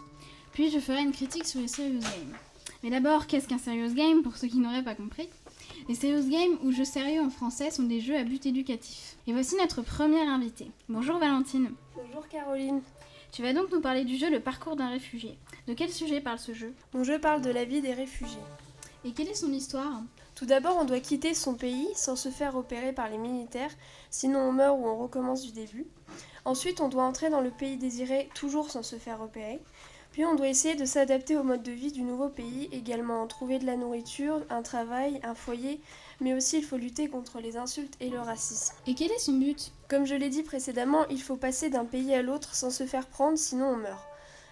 Puis 0.53 0.71
je 0.71 0.79
ferai 0.79 1.01
une 1.01 1.11
critique 1.11 1.45
sur 1.45 1.59
les 1.59 1.67
Serious 1.67 1.99
Games. 1.99 2.37
Mais 2.81 2.91
d'abord, 2.91 3.27
qu'est-ce 3.27 3.49
qu'un 3.49 3.57
Serious 3.57 3.93
Game 3.93 4.23
pour 4.23 4.37
ceux 4.37 4.47
qui 4.47 4.59
n'auraient 4.59 4.85
pas 4.85 4.95
compris? 4.95 5.27
Les 5.89 5.95
Serious 5.95 6.29
Games 6.29 6.57
ou 6.63 6.71
jeux 6.71 6.85
sérieux 6.85 7.21
en 7.21 7.29
français 7.29 7.69
sont 7.69 7.83
des 7.83 7.99
jeux 7.99 8.15
à 8.15 8.23
but 8.23 8.45
éducatif. 8.45 9.17
Et 9.27 9.33
voici 9.33 9.57
notre 9.57 9.81
première 9.81 10.29
invitée. 10.29 10.71
Bonjour 10.87 11.17
Valentine. 11.17 11.71
Bonjour 11.93 12.25
Caroline. 12.29 12.81
Tu 13.33 13.41
vas 13.41 13.51
donc 13.51 13.69
nous 13.69 13.81
parler 13.81 14.05
du 14.05 14.15
jeu 14.15 14.29
Le 14.29 14.39
parcours 14.39 14.77
d'un 14.77 14.87
réfugié. 14.87 15.37
De 15.67 15.73
quel 15.73 15.91
sujet 15.91 16.21
parle 16.21 16.39
ce 16.39 16.53
jeu? 16.53 16.73
Mon 16.93 17.03
jeu 17.03 17.19
parle 17.19 17.41
de 17.41 17.49
la 17.49 17.65
vie 17.65 17.81
des 17.81 17.93
réfugiés. 17.93 18.39
Et 19.03 19.11
quelle 19.11 19.27
est 19.27 19.35
son 19.35 19.51
histoire? 19.51 20.01
Tout 20.35 20.45
d'abord, 20.45 20.77
on 20.79 20.85
doit 20.85 21.01
quitter 21.01 21.33
son 21.33 21.55
pays 21.55 21.89
sans 21.95 22.15
se 22.15 22.29
faire 22.29 22.53
repérer 22.53 22.93
par 22.93 23.09
les 23.09 23.17
militaires, 23.17 23.71
sinon 24.09 24.39
on 24.39 24.53
meurt 24.53 24.79
ou 24.79 24.85
on 24.85 24.97
recommence 24.97 25.43
du 25.43 25.51
début. 25.51 25.85
Ensuite, 26.45 26.79
on 26.79 26.87
doit 26.87 27.03
entrer 27.03 27.29
dans 27.29 27.41
le 27.41 27.51
pays 27.51 27.77
désiré, 27.77 28.29
toujours 28.35 28.71
sans 28.71 28.83
se 28.83 28.95
faire 28.95 29.19
repérer. 29.19 29.59
Puis 30.13 30.25
on 30.25 30.35
doit 30.35 30.47
essayer 30.47 30.75
de 30.75 30.85
s'adapter 30.85 31.35
au 31.35 31.43
mode 31.43 31.63
de 31.63 31.71
vie 31.71 31.91
du 31.91 32.03
nouveau 32.03 32.29
pays, 32.29 32.69
également 32.71 33.25
trouver 33.25 33.57
de 33.57 33.65
la 33.65 33.75
nourriture, 33.75 34.43
un 34.51 34.61
travail, 34.61 35.19
un 35.23 35.33
foyer, 35.33 35.81
mais 36.21 36.35
aussi 36.35 36.59
il 36.59 36.63
faut 36.63 36.77
lutter 36.77 37.09
contre 37.09 37.39
les 37.39 37.57
insultes 37.57 37.95
et 37.99 38.09
le 38.09 38.19
racisme. 38.19 38.75
Et 38.85 38.93
quel 38.93 39.11
est 39.11 39.17
son 39.17 39.33
but? 39.33 39.71
Comme 39.89 40.05
je 40.05 40.13
l'ai 40.13 40.29
dit 40.29 40.43
précédemment, 40.43 41.07
il 41.09 41.19
faut 41.19 41.35
passer 41.35 41.71
d'un 41.71 41.85
pays 41.85 42.13
à 42.13 42.21
l'autre 42.21 42.53
sans 42.53 42.69
se 42.69 42.85
faire 42.85 43.07
prendre, 43.07 43.39
sinon 43.39 43.69
on 43.69 43.77
meurt. 43.77 44.05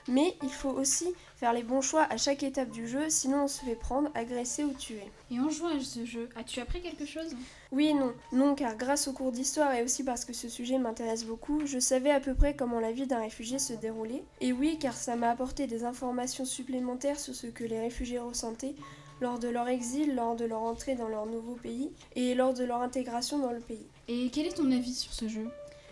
Mais 0.07 0.35
il 0.41 0.49
faut 0.49 0.71
aussi 0.71 1.13
faire 1.41 1.53
les 1.53 1.63
bons 1.63 1.81
choix 1.81 2.03
à 2.11 2.17
chaque 2.17 2.43
étape 2.43 2.69
du 2.69 2.87
jeu, 2.87 3.09
sinon 3.09 3.45
on 3.45 3.47
se 3.47 3.65
fait 3.65 3.73
prendre, 3.73 4.11
agresser 4.13 4.63
ou 4.63 4.73
tuer. 4.73 5.01
Et 5.31 5.39
en 5.39 5.49
jouant 5.49 5.75
à 5.75 5.79
ce 5.79 6.05
jeu, 6.05 6.29
as-tu 6.35 6.59
appris 6.59 6.81
quelque 6.81 7.07
chose? 7.07 7.35
Oui 7.71 7.87
et 7.87 7.93
non. 7.95 8.13
Non, 8.31 8.53
car 8.53 8.77
grâce 8.77 9.07
aux 9.07 9.11
cours 9.11 9.31
d'histoire 9.31 9.73
et 9.73 9.81
aussi 9.81 10.03
parce 10.03 10.23
que 10.23 10.33
ce 10.33 10.49
sujet 10.49 10.77
m'intéresse 10.77 11.25
beaucoup, 11.25 11.65
je 11.65 11.79
savais 11.79 12.11
à 12.11 12.19
peu 12.19 12.35
près 12.35 12.55
comment 12.55 12.79
la 12.79 12.91
vie 12.91 13.07
d'un 13.07 13.21
réfugié 13.21 13.57
se 13.57 13.73
déroulait. 13.73 14.23
Et 14.39 14.53
oui, 14.53 14.77
car 14.79 14.93
ça 14.93 15.15
m'a 15.15 15.31
apporté 15.31 15.65
des 15.65 15.83
informations 15.83 16.45
supplémentaires 16.45 17.19
sur 17.19 17.33
ce 17.33 17.47
que 17.47 17.63
les 17.63 17.79
réfugiés 17.79 18.19
ressentaient 18.19 18.75
lors 19.19 19.39
de 19.39 19.47
leur 19.47 19.67
exil, 19.67 20.13
lors 20.13 20.35
de 20.35 20.45
leur 20.45 20.61
entrée 20.61 20.93
dans 20.93 21.09
leur 21.09 21.25
nouveau 21.25 21.55
pays 21.55 21.91
et 22.15 22.35
lors 22.35 22.53
de 22.53 22.63
leur 22.63 22.83
intégration 22.83 23.39
dans 23.39 23.51
le 23.51 23.61
pays. 23.61 23.87
Et 24.07 24.29
quel 24.31 24.45
est 24.45 24.57
ton 24.57 24.71
avis 24.71 24.93
sur 24.93 25.11
ce 25.11 25.27
jeu? 25.27 25.47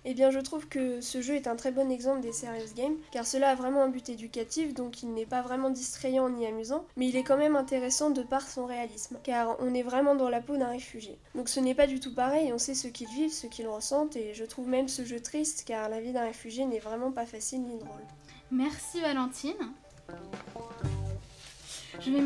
Eh 0.06 0.13
bien, 0.13 0.32
je 0.32 0.39
trouve 0.39 0.68
que 0.68 1.01
ce 1.01 1.22
jeu 1.22 1.36
est 1.36 1.48
un 1.48 1.56
très 1.56 1.72
bon 1.72 1.91
exemple 1.91 2.22
des 2.22 2.34
serious 2.34 2.74
games, 2.75 2.96
car 3.12 3.25
cela 3.25 3.50
a 3.50 3.56
vraiment 3.56 3.84
un 3.84 3.89
but 3.89 4.10
éducatif, 4.10 4.74
donc 4.74 5.03
il 5.03 5.13
n'est 5.13 5.25
pas 5.25 5.41
vraiment 5.41 5.70
distrayant 5.70 6.29
ni 6.29 6.46
amusant, 6.46 6.86
mais 6.96 7.08
il 7.08 7.15
est 7.15 7.24
quand 7.24 7.38
même 7.38 7.56
intéressant 7.56 8.10
de 8.10 8.24
par 8.24 8.48
son 8.48 8.65
réalisme, 8.65 9.18
car 9.24 9.56
on 9.60 9.74
est 9.74 9.84
vraiment 9.84 10.15
dans 10.15 10.29
la 10.29 10.41
peau 10.41 10.58
d'un 10.58 10.70
réfugié. 10.70 11.18
Donc 11.36 11.50
ce 11.50 11.60
n'est 11.60 11.75
pas 11.75 11.88
du 11.88 12.00
tout 12.00 12.13
pareil, 12.13 12.51
on 12.53 12.58
sait 12.58 12.75
ce 12.75 12.88
qu'ils 12.88 13.10
vivent, 13.10 13.34
ce 13.34 13.48
qu'ils 13.48 13.68
ressentent, 13.68 14.15
et 14.15 14.34
je 14.34 14.46
trouve 14.46 14.68
même 14.68 14.88
ce 14.88 15.06
jeu 15.06 15.20
triste, 15.20 15.63
car 15.65 15.89
la 15.89 16.00
vie 16.00 16.13
d'un 16.13 16.25
réfugié 16.25 16.65
n'est 16.65 16.79
vraiment 16.79 17.12
pas 17.12 17.25
facile 17.25 17.63
ni 17.63 17.77
drôle. 17.77 18.06
Merci 18.51 19.01
Valentine. 19.01 19.74
Je 22.00 22.12
vais, 22.12 22.22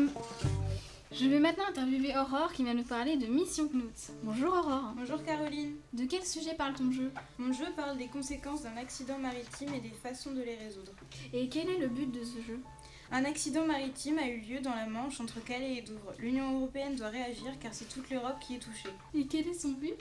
je 1.14 1.28
vais 1.28 1.38
maintenant 1.38 1.64
interviewer 1.68 2.16
Aurore 2.16 2.52
qui 2.52 2.64
va 2.64 2.74
nous 2.74 2.82
parler 2.82 3.16
de 3.16 3.26
Mission 3.26 3.68
Knut. 3.68 4.12
Bonjour 4.24 4.52
Aurore. 4.52 4.94
Bonjour 4.96 5.22
Caroline. 5.22 5.76
De 5.92 6.04
quel 6.06 6.24
sujet 6.24 6.54
parle 6.54 6.74
ton 6.74 6.90
jeu? 6.90 7.12
Mon 7.38 7.52
jeu 7.52 7.66
parle 7.76 7.96
des 7.98 8.08
conséquences 8.08 8.64
d'un 8.64 8.76
accident 8.76 9.18
maritime 9.18 9.72
et 9.74 9.80
des 9.80 9.90
façons 9.90 10.32
de 10.32 10.42
les 10.42 10.56
résoudre. 10.56 10.92
Et 11.32 11.48
quel 11.48 11.70
est 11.70 11.78
le 11.78 11.88
but 11.88 12.10
de 12.10 12.24
ce 12.24 12.40
jeu? 12.42 12.60
Un 13.16 13.24
accident 13.26 13.64
maritime 13.64 14.18
a 14.18 14.26
eu 14.26 14.40
lieu 14.40 14.58
dans 14.58 14.74
la 14.74 14.86
Manche 14.86 15.20
entre 15.20 15.38
Calais 15.38 15.76
et 15.76 15.82
Douvres. 15.82 16.14
L'Union 16.18 16.56
européenne 16.56 16.96
doit 16.96 17.10
réagir 17.10 17.46
car 17.60 17.72
c'est 17.72 17.88
toute 17.88 18.10
l'Europe 18.10 18.40
qui 18.40 18.56
est 18.56 18.58
touchée. 18.58 18.88
Et 19.14 19.28
quel 19.28 19.46
est 19.46 19.54
son 19.54 19.68
but? 19.68 19.94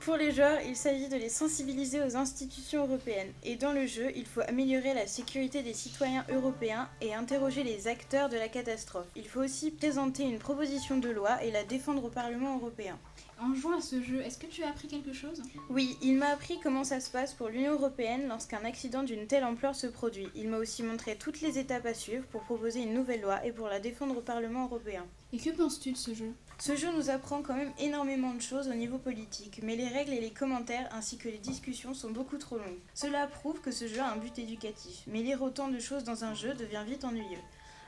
Pour 0.00 0.16
les 0.16 0.32
joueurs, 0.32 0.60
il 0.60 0.76
s'agit 0.76 1.08
de 1.08 1.16
les 1.16 1.30
sensibiliser 1.30 2.02
aux 2.02 2.14
institutions 2.14 2.84
européennes. 2.84 3.32
Et 3.42 3.56
dans 3.56 3.72
le 3.72 3.86
jeu, 3.86 4.12
il 4.16 4.26
faut 4.26 4.42
améliorer 4.42 4.92
la 4.92 5.06
sécurité 5.06 5.62
des 5.62 5.72
citoyens 5.72 6.26
européens 6.28 6.90
et 7.00 7.14
interroger 7.14 7.64
les 7.64 7.88
acteurs 7.88 8.28
de 8.28 8.36
la 8.36 8.48
catastrophe. 8.48 9.06
Il 9.16 9.26
faut 9.26 9.40
aussi 9.40 9.70
présenter 9.70 10.24
une 10.24 10.38
proposition 10.38 10.98
de 10.98 11.08
loi 11.08 11.42
et 11.42 11.50
la 11.52 11.64
défendre 11.64 12.04
au 12.04 12.10
Parlement 12.10 12.58
européen. 12.58 12.98
En 13.44 13.56
jouant 13.56 13.76
à 13.76 13.80
ce 13.80 14.00
jeu, 14.00 14.20
est-ce 14.20 14.38
que 14.38 14.46
tu 14.46 14.62
as 14.62 14.68
appris 14.68 14.86
quelque 14.86 15.12
chose? 15.12 15.42
Oui, 15.68 15.96
il 16.00 16.14
m'a 16.14 16.28
appris 16.28 16.60
comment 16.62 16.84
ça 16.84 17.00
se 17.00 17.10
passe 17.10 17.34
pour 17.34 17.48
l'Union 17.48 17.72
européenne 17.72 18.28
lorsqu'un 18.28 18.64
accident 18.64 19.02
d'une 19.02 19.26
telle 19.26 19.42
ampleur 19.42 19.74
se 19.74 19.88
produit. 19.88 20.28
Il 20.36 20.48
m'a 20.48 20.58
aussi 20.58 20.84
montré 20.84 21.16
toutes 21.16 21.40
les 21.40 21.58
étapes 21.58 21.86
à 21.86 21.92
suivre 21.92 22.24
pour 22.26 22.42
proposer 22.42 22.82
une 22.82 22.94
nouvelle 22.94 23.20
loi 23.20 23.44
et 23.44 23.50
pour 23.50 23.66
la 23.66 23.80
défendre 23.80 24.16
au 24.16 24.20
Parlement 24.20 24.66
européen. 24.66 25.04
Et 25.32 25.38
que 25.38 25.50
penses-tu 25.50 25.90
de 25.90 25.96
ce 25.96 26.14
jeu? 26.14 26.32
Ce 26.60 26.76
jeu 26.76 26.92
nous 26.96 27.10
apprend 27.10 27.42
quand 27.42 27.56
même 27.56 27.72
énormément 27.80 28.32
de 28.32 28.40
choses 28.40 28.68
au 28.68 28.74
niveau 28.74 28.98
politique, 28.98 29.58
mais 29.64 29.74
les 29.74 29.88
règles 29.88 30.12
et 30.12 30.20
les 30.20 30.30
commentaires 30.30 30.88
ainsi 30.92 31.18
que 31.18 31.28
les 31.28 31.38
discussions 31.38 31.94
sont 31.94 32.12
beaucoup 32.12 32.38
trop 32.38 32.58
longues. 32.58 32.78
Cela 32.94 33.26
prouve 33.26 33.60
que 33.60 33.72
ce 33.72 33.88
jeu 33.88 33.98
a 33.98 34.12
un 34.12 34.18
but 34.18 34.38
éducatif, 34.38 35.02
mais 35.08 35.22
lire 35.22 35.42
autant 35.42 35.66
de 35.66 35.80
choses 35.80 36.04
dans 36.04 36.22
un 36.22 36.34
jeu 36.34 36.54
devient 36.54 36.84
vite 36.86 37.04
ennuyeux. 37.04 37.42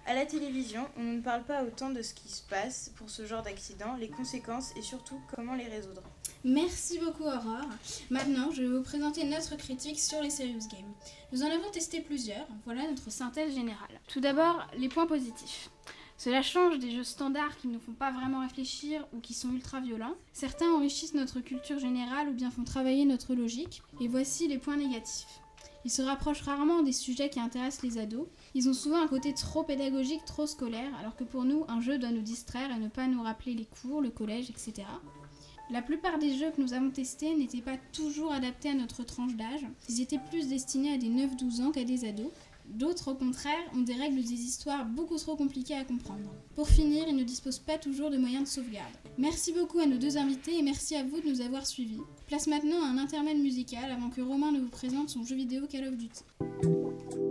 À 0.06 0.14
la 0.14 0.26
télévision, 0.26 0.86
on 0.98 1.02
ne 1.02 1.20
parle 1.20 1.44
pas 1.44 1.64
autant 1.64 1.88
de 1.88 2.02
ce 2.02 2.12
qui 2.12 2.28
se 2.28 2.42
passe 2.42 2.92
pour 2.96 3.08
ce 3.08 3.24
genre 3.24 3.42
d'accident, 3.42 3.96
les 3.98 4.08
conséquences 4.08 4.72
et 4.76 4.82
surtout 4.82 5.18
comment 5.34 5.54
les 5.54 5.66
résoudre. 5.66 6.02
Merci 6.44 6.98
beaucoup 6.98 7.24
Aurore. 7.24 7.68
Maintenant, 8.10 8.50
je 8.50 8.62
vais 8.62 8.68
vous 8.68 8.82
présenter 8.82 9.24
notre 9.24 9.56
critique 9.56 9.98
sur 9.98 10.20
les 10.20 10.28
Serious 10.28 10.68
Games. 10.70 10.92
Nous 11.32 11.42
en 11.42 11.50
avons 11.50 11.70
testé 11.70 12.02
plusieurs, 12.02 12.46
voilà 12.66 12.86
notre 12.86 13.10
synthèse 13.10 13.54
générale. 13.54 13.98
Tout 14.06 14.20
d'abord, 14.20 14.66
les 14.76 14.90
points 14.90 15.06
positifs. 15.06 15.70
Cela 16.18 16.42
change 16.42 16.78
des 16.78 16.90
jeux 16.90 17.02
standards 17.02 17.56
qui 17.56 17.68
ne 17.68 17.72
nous 17.72 17.80
font 17.80 17.92
pas 17.92 18.12
vraiment 18.12 18.40
réfléchir 18.40 19.06
ou 19.14 19.20
qui 19.20 19.32
sont 19.32 19.52
ultra 19.52 19.80
violents. 19.80 20.14
Certains 20.34 20.70
enrichissent 20.70 21.14
notre 21.14 21.40
culture 21.40 21.78
générale 21.78 22.28
ou 22.28 22.32
bien 22.32 22.50
font 22.50 22.64
travailler 22.64 23.06
notre 23.06 23.34
logique. 23.34 23.82
Et 24.00 24.08
voici 24.08 24.48
les 24.48 24.58
points 24.58 24.76
négatifs. 24.76 25.40
Ils 25.84 25.90
se 25.90 26.02
rapprochent 26.02 26.42
rarement 26.42 26.82
des 26.82 26.92
sujets 26.92 27.28
qui 27.28 27.40
intéressent 27.40 27.82
les 27.82 27.98
ados. 27.98 28.26
Ils 28.54 28.68
ont 28.68 28.74
souvent 28.74 29.02
un 29.02 29.08
côté 29.08 29.34
trop 29.34 29.64
pédagogique, 29.64 30.24
trop 30.24 30.46
scolaire, 30.46 30.94
alors 31.00 31.16
que 31.16 31.24
pour 31.24 31.44
nous, 31.44 31.64
un 31.68 31.80
jeu 31.80 31.98
doit 31.98 32.12
nous 32.12 32.22
distraire 32.22 32.70
et 32.70 32.78
ne 32.78 32.88
pas 32.88 33.08
nous 33.08 33.22
rappeler 33.22 33.54
les 33.54 33.66
cours, 33.66 34.00
le 34.00 34.10
collège, 34.10 34.48
etc. 34.48 34.86
La 35.70 35.82
plupart 35.82 36.18
des 36.18 36.36
jeux 36.36 36.50
que 36.50 36.60
nous 36.60 36.72
avons 36.72 36.90
testés 36.90 37.34
n'étaient 37.34 37.62
pas 37.62 37.78
toujours 37.92 38.32
adaptés 38.32 38.68
à 38.68 38.74
notre 38.74 39.02
tranche 39.02 39.34
d'âge. 39.34 39.66
Ils 39.88 40.02
étaient 40.02 40.20
plus 40.30 40.48
destinés 40.48 40.94
à 40.94 40.98
des 40.98 41.08
9-12 41.08 41.62
ans 41.62 41.70
qu'à 41.72 41.84
des 41.84 42.06
ados. 42.06 42.30
D'autres, 42.66 43.12
au 43.12 43.14
contraire, 43.14 43.58
ont 43.74 43.80
des 43.80 43.94
règles 43.94 44.22
des 44.22 44.32
histoires 44.32 44.86
beaucoup 44.86 45.16
trop 45.16 45.36
compliquées 45.36 45.76
à 45.76 45.84
comprendre. 45.84 46.30
Pour 46.54 46.68
finir, 46.68 47.06
ils 47.08 47.16
ne 47.16 47.24
disposent 47.24 47.58
pas 47.58 47.76
toujours 47.76 48.10
de 48.10 48.16
moyens 48.16 48.44
de 48.44 48.48
sauvegarde. 48.48 48.92
Merci 49.18 49.52
beaucoup 49.52 49.80
à 49.80 49.86
nos 49.86 49.98
deux 49.98 50.16
invités 50.16 50.58
et 50.58 50.62
merci 50.62 50.96
à 50.96 51.02
vous 51.02 51.20
de 51.20 51.28
nous 51.28 51.40
avoir 51.40 51.66
suivis. 51.66 52.00
Place 52.26 52.46
maintenant 52.46 52.82
à 52.82 52.88
un 52.88 52.98
intermède 52.98 53.38
musical 53.38 53.90
avant 53.90 54.10
que 54.10 54.20
Romain 54.20 54.52
ne 54.52 54.60
vous 54.60 54.70
présente 54.70 55.10
son 55.10 55.24
jeu 55.24 55.36
vidéo 55.36 55.66
Call 55.66 55.88
of 55.88 55.96
Duty. 55.96 57.23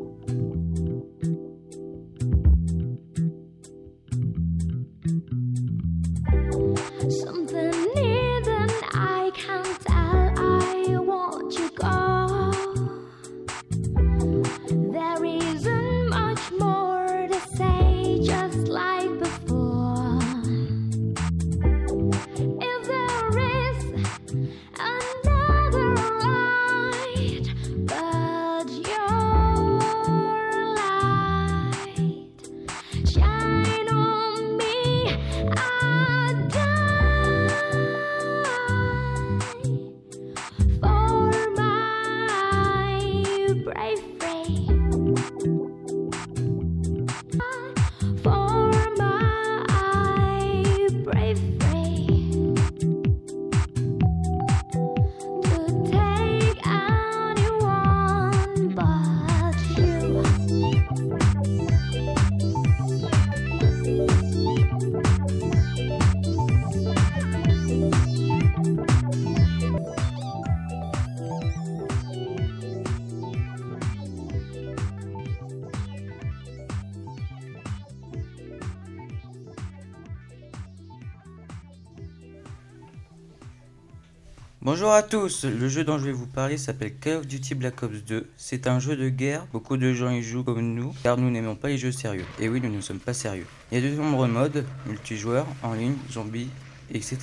Bonjour 84.66 84.94
à 84.94 85.04
tous, 85.04 85.44
le 85.44 85.68
jeu 85.68 85.84
dont 85.84 85.98
je 85.98 86.06
vais 86.06 86.14
vous 86.14 86.26
parler 86.26 86.58
s'appelle 86.58 86.96
Call 86.96 87.18
of 87.18 87.28
Duty 87.28 87.54
Black 87.54 87.84
Ops 87.84 88.06
2. 88.06 88.30
C'est 88.38 88.66
un 88.66 88.80
jeu 88.80 88.96
de 88.96 89.10
guerre, 89.10 89.46
beaucoup 89.52 89.76
de 89.76 89.92
gens 89.92 90.10
y 90.10 90.24
jouent 90.24 90.46
comme 90.46 90.74
nous, 90.74 90.96
car 91.04 91.18
nous 91.18 91.30
n'aimons 91.30 91.58
pas 91.58 91.68
les 91.68 91.78
jeux 91.78 91.92
sérieux. 91.92 92.24
Et 92.40 92.48
oui, 92.48 92.62
nous 92.62 92.72
ne 92.72 92.80
sommes 92.80 93.02
pas 93.02 93.14
sérieux. 93.14 93.46
Il 93.74 93.84
y 93.84 93.86
a 93.86 93.92
de 93.92 93.94
nombreux 93.94 94.30
modes, 94.30 94.64
multijoueurs, 94.88 95.48
en 95.64 95.74
ligne, 95.74 95.98
zombies, 96.10 96.48
etc. 96.94 97.18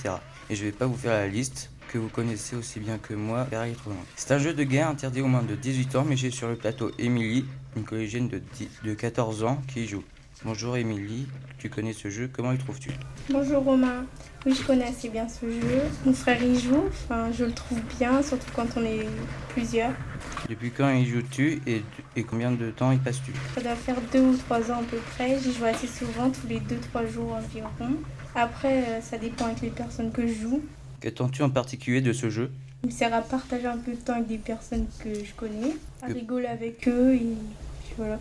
Et 0.51 0.55
je 0.55 0.65
vais 0.65 0.71
pas 0.71 0.85
vous 0.85 0.95
faire 0.95 1.13
la 1.13 1.27
liste, 1.27 1.71
que 1.91 1.97
vous 1.97 2.09
connaissez 2.09 2.55
aussi 2.55 2.79
bien 2.79 2.99
que 2.99 3.15
moi, 3.15 3.47
car 3.49 3.65
il 3.65 3.71
est 3.71 3.75
trop 3.75 3.89
long. 3.89 3.95
C'est 4.15 4.31
un 4.33 4.37
jeu 4.37 4.53
de 4.53 4.63
guerre 4.63 4.89
interdit 4.89 5.21
aux 5.21 5.27
moins 5.27 5.41
de 5.41 5.55
18 5.55 5.95
ans, 5.95 6.05
mais 6.07 6.17
j'ai 6.17 6.29
sur 6.29 6.47
le 6.47 6.55
plateau 6.55 6.91
Émilie, 6.99 7.45
une 7.75 7.85
collégienne 7.85 8.27
de, 8.27 8.37
10 8.37 8.69
de 8.83 8.93
14 8.93 9.45
ans, 9.45 9.59
qui 9.67 9.85
y 9.85 9.87
joue. 9.87 10.03
Bonjour 10.43 10.75
Émilie, 10.75 11.27
tu 11.59 11.69
connais 11.69 11.93
ce 11.93 12.09
jeu, 12.09 12.27
comment 12.31 12.51
le 12.51 12.57
trouves-tu? 12.57 12.89
Bonjour 13.29 13.63
Romain. 13.63 14.05
Oui, 14.43 14.55
je 14.59 14.65
connais 14.65 14.85
assez 14.85 15.09
bien 15.09 15.27
ce 15.29 15.45
jeu. 15.45 15.81
Mon 16.03 16.13
frère 16.13 16.41
y 16.43 16.59
joue, 16.59 16.83
enfin, 16.87 17.29
je 17.31 17.45
le 17.45 17.51
trouve 17.51 17.79
bien, 17.99 18.23
surtout 18.23 18.49
quand 18.55 18.65
on 18.75 18.83
est 18.83 19.05
plusieurs. 19.49 19.91
Depuis 20.49 20.71
quand 20.71 20.89
y 20.89 21.05
joues-tu 21.05 21.61
et, 21.67 21.83
et 22.15 22.23
combien 22.23 22.51
de 22.51 22.71
temps 22.71 22.91
y 22.91 22.97
passes-tu 22.97 23.33
Ça 23.53 23.61
doit 23.61 23.75
faire 23.75 23.97
deux 24.11 24.21
ou 24.21 24.35
trois 24.35 24.71
ans 24.71 24.79
à 24.79 24.83
peu 24.83 24.97
près. 25.15 25.37
J'y 25.39 25.53
joue 25.53 25.65
assez 25.65 25.85
souvent, 25.85 26.31
tous 26.31 26.47
les 26.47 26.59
deux, 26.59 26.79
trois 26.89 27.05
jours 27.05 27.33
environ. 27.33 27.69
Après, 28.33 28.83
euh, 28.83 29.01
ça 29.01 29.19
dépend 29.19 29.45
avec 29.45 29.61
les 29.61 29.69
personnes 29.69 30.11
que 30.11 30.25
je 30.25 30.33
joue. 30.33 30.63
Qu'attends-tu 31.01 31.43
en 31.43 31.51
particulier 31.51 32.01
de 32.01 32.13
ce 32.13 32.31
jeu? 32.31 32.49
Il 32.83 32.87
me 32.89 32.91
sert 32.91 33.13
à 33.13 33.21
partager 33.21 33.67
un 33.67 33.77
peu 33.77 33.91
de 33.91 33.97
temps 33.97 34.13
avec 34.13 34.27
des 34.27 34.39
personnes 34.39 34.87
que 35.03 35.13
je 35.13 35.33
connais, 35.37 35.75
à 36.01 36.07
rigoler 36.07 36.47
avec 36.47 36.87
eux 36.87 37.13
et 37.13 37.19
puis 37.19 37.93
voilà. 37.95 38.17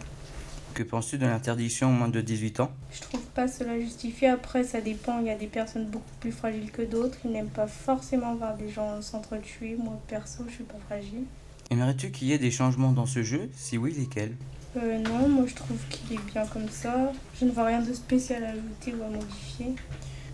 Que 0.74 0.82
penses-tu 0.82 1.18
de 1.18 1.26
l'interdiction 1.26 1.88
aux 1.88 1.92
moins 1.92 2.08
de 2.08 2.20
18 2.20 2.60
ans? 2.60 2.70
Je 2.92 3.00
trouve 3.00 3.24
pas 3.34 3.48
cela 3.48 3.78
justifié. 3.78 4.28
Après, 4.28 4.64
ça 4.64 4.80
dépend. 4.80 5.18
Il 5.20 5.26
y 5.26 5.30
a 5.30 5.36
des 5.36 5.46
personnes 5.46 5.86
beaucoup 5.86 6.14
plus 6.20 6.32
fragiles 6.32 6.70
que 6.70 6.82
d'autres. 6.82 7.18
Ils 7.24 7.32
n'aiment 7.32 7.48
pas 7.48 7.66
forcément 7.66 8.34
voir 8.34 8.56
des 8.56 8.68
gens 8.70 9.02
s'entretuer. 9.02 9.76
Moi, 9.76 10.00
perso, 10.08 10.44
je 10.48 10.54
suis 10.54 10.64
pas 10.64 10.78
fragile. 10.86 11.24
Aimerais-tu 11.70 12.10
qu'il 12.10 12.28
y 12.28 12.32
ait 12.32 12.38
des 12.38 12.50
changements 12.50 12.92
dans 12.92 13.06
ce 13.06 13.22
jeu? 13.22 13.48
Si 13.54 13.78
oui, 13.78 13.94
lesquels? 13.96 14.34
Euh, 14.76 14.98
non, 14.98 15.28
moi 15.28 15.44
je 15.48 15.54
trouve 15.54 15.78
qu'il 15.88 16.16
est 16.16 16.32
bien 16.32 16.46
comme 16.46 16.68
ça. 16.68 17.12
Je 17.40 17.44
ne 17.44 17.50
vois 17.50 17.64
rien 17.64 17.80
de 17.80 17.92
spécial 17.92 18.44
à 18.44 18.50
ajouter 18.50 18.94
ou 18.94 19.02
à 19.02 19.08
modifier. 19.08 19.74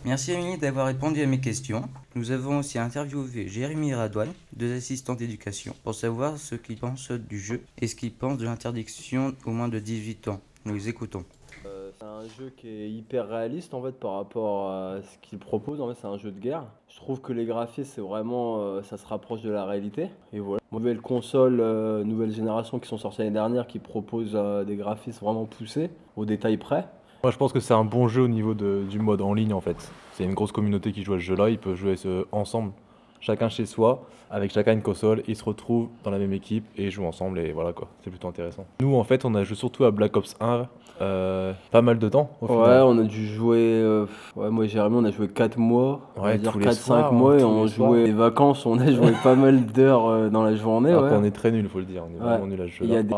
Merci 0.07 0.31
Émilie 0.31 0.57
d'avoir 0.57 0.87
répondu 0.87 1.21
à 1.21 1.27
mes 1.27 1.41
questions. 1.41 1.83
Nous 2.15 2.31
avons 2.31 2.59
aussi 2.61 2.79
interviewé 2.79 3.49
Jérémy 3.49 3.93
Radouane, 3.93 4.33
deux 4.53 4.77
assistants 4.77 5.17
d'éducation, 5.17 5.75
pour 5.83 5.97
savoir 5.97 6.39
ce 6.39 6.55
qu'ils 6.55 6.77
pensent 6.77 7.11
du 7.11 7.41
jeu 7.41 7.65
et 7.83 7.89
ce 7.89 7.97
qu'ils 7.97 8.13
pensent 8.13 8.39
de 8.39 8.45
l'interdiction 8.45 9.35
aux 9.45 9.51
moins 9.51 9.67
de 9.67 9.81
18 9.81 10.29
ans. 10.29 10.41
Nous 10.65 10.75
les 10.75 10.89
écoutons. 10.89 11.25
Euh, 11.67 11.91
c'est 11.99 12.05
un 12.05 12.23
jeu 12.39 12.53
qui 12.57 12.69
est 12.69 12.89
hyper 12.89 13.27
réaliste 13.27 13.75
en 13.75 13.83
fait 13.83 13.99
par 13.99 14.13
rapport 14.13 14.71
à 14.71 15.03
ce 15.03 15.19
qu'il 15.23 15.41
propose. 15.41 15.81
En 15.81 15.89
fait, 15.89 15.99
c'est 16.01 16.07
un 16.07 16.19
jeu 16.19 16.31
de 16.31 16.39
guerre. 16.39 16.67
Je 16.89 16.95
trouve 16.99 17.21
que 17.21 17.33
les 17.33 17.45
graphismes, 17.45 17.91
c'est 17.93 18.01
vraiment, 18.01 18.61
euh, 18.61 18.85
ça 18.85 18.99
se 18.99 19.07
rapproche 19.09 19.43
de 19.43 19.51
la 19.51 19.65
réalité. 19.65 20.11
Et 20.33 20.39
voilà. 20.39 20.63
Nouvelle 20.71 21.01
console, 21.01 21.59
euh, 21.59 22.05
nouvelle 22.05 22.31
génération 22.31 22.79
qui 22.79 22.87
sont 22.87 22.99
sorties 22.99 23.23
l'année 23.23 23.33
dernière, 23.33 23.67
qui 23.67 23.81
proposent 23.81 24.39
des 24.69 24.77
graphismes 24.77 25.25
vraiment 25.25 25.47
poussés, 25.47 25.91
au 26.15 26.25
détail 26.25 26.59
près. 26.59 26.87
Moi, 27.27 27.33
je 27.33 27.39
pense 27.39 27.53
que 27.53 27.59
c'est 27.59 27.75
un 27.75 27.85
bon 27.85 28.07
jeu 28.07 28.23
au 28.23 28.29
niveau 28.29 28.55
du 28.55 29.01
mode 29.01 29.21
en 29.21 29.35
ligne 29.35 29.53
en 29.53 29.61
fait. 29.61 29.91
C'est 30.13 30.23
une 30.23 30.35
grosse 30.35 30.53
communauté 30.53 30.93
qui 30.93 31.03
joue 31.03 31.15
à 31.15 31.17
ce 31.17 31.25
jeu-là. 31.25 31.51
Ils 31.51 31.59
peuvent 31.59 31.75
jouer 31.75 31.97
ensemble, 32.31 32.71
chacun 33.21 33.49
chez 33.49 33.67
soi, 33.67 34.03
avec 34.31 34.53
chacun 34.53 34.73
une 34.73 34.83
console. 34.83 35.23
Ils 35.29 35.37
se 35.37 35.45
retrouvent 35.45 35.89
dans 36.05 36.11
la 36.11 36.19
même 36.19 36.33
équipe 36.33 36.65
et 36.77 36.91
jouent 36.91 37.07
ensemble 37.07 37.39
et 37.39 37.53
voilà 37.53 37.73
quoi. 37.73 37.89
C'est 38.05 38.11
plutôt 38.11 38.29
intéressant. 38.29 38.65
Nous, 38.81 38.95
en 38.97 39.05
fait, 39.05 39.25
on 39.25 39.35
a 39.35 39.45
joué 39.45 39.57
surtout 39.57 39.85
à 39.85 39.91
Black 39.91 40.17
Ops 40.17 40.37
1, 40.41 40.67
euh, 41.03 41.53
pas 41.71 41.83
mal 41.83 41.99
de 41.99 42.09
temps. 42.09 42.31
Au 42.41 42.47
Ouais, 42.47 42.53
final. 42.65 42.83
on 42.85 42.99
a 42.99 43.03
dû 43.05 43.27
jouer. 43.27 43.59
euh, 43.59 44.07
ouais, 44.35 44.51
moi 44.51 44.65
et 44.65 44.69
Jérémy, 44.69 44.97
on 44.99 45.05
a 45.05 45.11
joué 45.11 45.29
4 45.29 45.59
mois. 45.59 46.01
on 46.17 46.23
va 46.23 46.29
Ouais, 46.31 46.39
dire 46.39 46.51
tous 46.53 46.59
les 46.59 46.65
4-5 46.67 46.73
soirs, 46.75 47.13
mois 47.13 47.39
et 47.39 47.45
on 47.45 47.67
jouait 47.67 48.05
les 48.05 48.13
vacances. 48.13 48.65
On 48.67 48.79
a 48.79 48.91
joué 48.91 49.13
pas 49.23 49.35
mal 49.35 49.67
d'heures 49.67 50.07
euh, 50.09 50.29
dans 50.31 50.43
la 50.43 50.57
journée. 50.57 50.95
Ouais. 50.95 51.11
on 51.13 51.23
est 51.25 51.31
très 51.31 51.51
nul, 51.53 51.69
faut 51.69 51.79
le 51.79 51.85
dire. 51.85 52.03
On 52.11 52.15
est 52.15 52.19
vraiment 52.19 52.47
nul 52.47 52.61
à 52.61 52.65
ce 52.67 52.85
a 52.93 53.03
des- 53.03 53.15